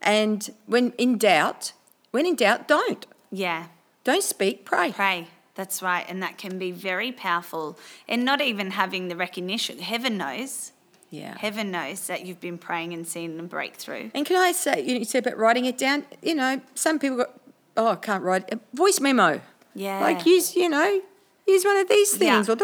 And 0.00 0.48
when 0.66 0.92
in 0.92 1.18
doubt, 1.18 1.72
when 2.10 2.26
in 2.26 2.36
doubt, 2.36 2.68
don't. 2.68 3.06
Yeah. 3.30 3.66
Don't 4.04 4.22
speak, 4.22 4.64
pray. 4.64 4.92
Pray. 4.92 5.28
That's 5.54 5.82
right. 5.82 6.04
And 6.08 6.22
that 6.22 6.38
can 6.38 6.58
be 6.58 6.70
very 6.70 7.12
powerful. 7.12 7.78
And 8.06 8.24
not 8.24 8.40
even 8.40 8.72
having 8.72 9.08
the 9.08 9.16
recognition. 9.16 9.78
Heaven 9.78 10.16
knows. 10.16 10.72
Yeah. 11.10 11.36
Heaven 11.38 11.70
knows 11.70 12.06
that 12.08 12.26
you've 12.26 12.40
been 12.40 12.58
praying 12.58 12.92
and 12.92 13.06
seen 13.06 13.40
a 13.40 13.42
breakthrough. 13.42 14.10
And 14.14 14.26
can 14.26 14.36
I 14.36 14.52
say, 14.52 14.82
you 14.82 15.04
said 15.04 15.26
about 15.26 15.38
writing 15.38 15.64
it 15.64 15.78
down. 15.78 16.04
You 16.22 16.34
know, 16.34 16.60
some 16.74 16.98
people 16.98 17.18
got, 17.18 17.40
oh, 17.76 17.92
I 17.92 17.96
can't 17.96 18.22
write 18.22 18.52
a 18.52 18.60
voice 18.74 19.00
memo. 19.00 19.40
Yeah. 19.74 20.00
Like 20.00 20.26
use, 20.26 20.56
you 20.56 20.68
know, 20.68 21.00
use 21.46 21.64
one 21.64 21.76
of 21.76 21.88
these 21.88 22.16
Yeah. 22.20 22.42
things, 22.42 22.48
or 22.48 22.56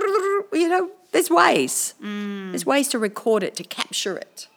you 0.56 0.68
know, 0.68 0.90
there's 1.12 1.30
ways. 1.30 1.94
Mm. 2.02 2.50
There's 2.52 2.66
ways 2.66 2.88
to 2.88 2.98
record 2.98 3.42
it, 3.42 3.54
to 3.56 3.64
capture 3.64 4.16
it. 4.16 4.48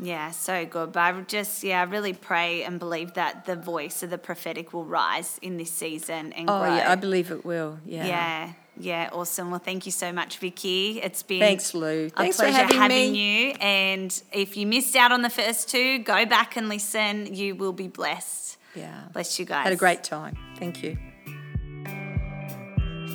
Yeah, 0.00 0.30
so 0.30 0.64
good. 0.64 0.92
But 0.92 1.00
I 1.00 1.20
just, 1.22 1.64
yeah, 1.64 1.80
I 1.80 1.84
really 1.84 2.12
pray 2.12 2.62
and 2.62 2.78
believe 2.78 3.14
that 3.14 3.46
the 3.46 3.56
voice 3.56 4.02
of 4.04 4.10
the 4.10 4.18
prophetic 4.18 4.72
will 4.72 4.84
rise 4.84 5.38
in 5.42 5.56
this 5.56 5.72
season 5.72 6.32
and 6.34 6.48
Oh 6.48 6.60
grow. 6.60 6.76
yeah, 6.76 6.92
I 6.92 6.94
believe 6.94 7.32
it 7.32 7.44
will. 7.44 7.80
Yeah. 7.84 8.06
yeah, 8.06 8.52
yeah, 8.78 9.08
awesome. 9.12 9.50
Well, 9.50 9.58
thank 9.58 9.86
you 9.86 9.92
so 9.92 10.12
much, 10.12 10.38
Vicky. 10.38 11.00
It's 11.02 11.24
been 11.24 11.40
Thanks, 11.40 11.74
Lou. 11.74 12.06
a 12.06 12.10
Thanks 12.10 12.36
for 12.36 12.44
pleasure 12.44 12.72
having 12.74 13.16
you. 13.16 13.54
And 13.60 14.22
if 14.32 14.56
you 14.56 14.68
missed 14.68 14.94
out 14.94 15.10
on 15.10 15.22
the 15.22 15.30
first 15.30 15.68
two, 15.68 15.98
go 15.98 16.24
back 16.26 16.56
and 16.56 16.68
listen. 16.68 17.34
You 17.34 17.56
will 17.56 17.72
be 17.72 17.88
blessed. 17.88 18.56
Yeah. 18.76 19.00
Bless 19.12 19.36
you 19.40 19.46
guys. 19.46 19.64
Had 19.64 19.72
a 19.72 19.76
great 19.76 20.04
time. 20.04 20.36
Thank 20.60 20.84
you. 20.84 20.96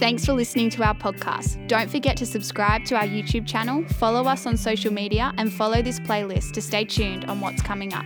Thanks 0.03 0.25
for 0.25 0.33
listening 0.33 0.69
to 0.71 0.83
our 0.83 0.93
podcast. 0.93 1.65
Don't 1.69 1.89
forget 1.89 2.17
to 2.17 2.25
subscribe 2.25 2.83
to 2.87 2.95
our 2.97 3.05
YouTube 3.05 3.47
channel, 3.47 3.85
follow 3.87 4.25
us 4.25 4.45
on 4.45 4.57
social 4.57 4.91
media, 4.91 5.33
and 5.37 5.49
follow 5.49 5.81
this 5.81 5.97
playlist 6.01 6.51
to 6.55 6.61
stay 6.61 6.83
tuned 6.83 7.23
on 7.23 7.39
what's 7.39 7.61
coming 7.61 7.93
up. 7.93 8.03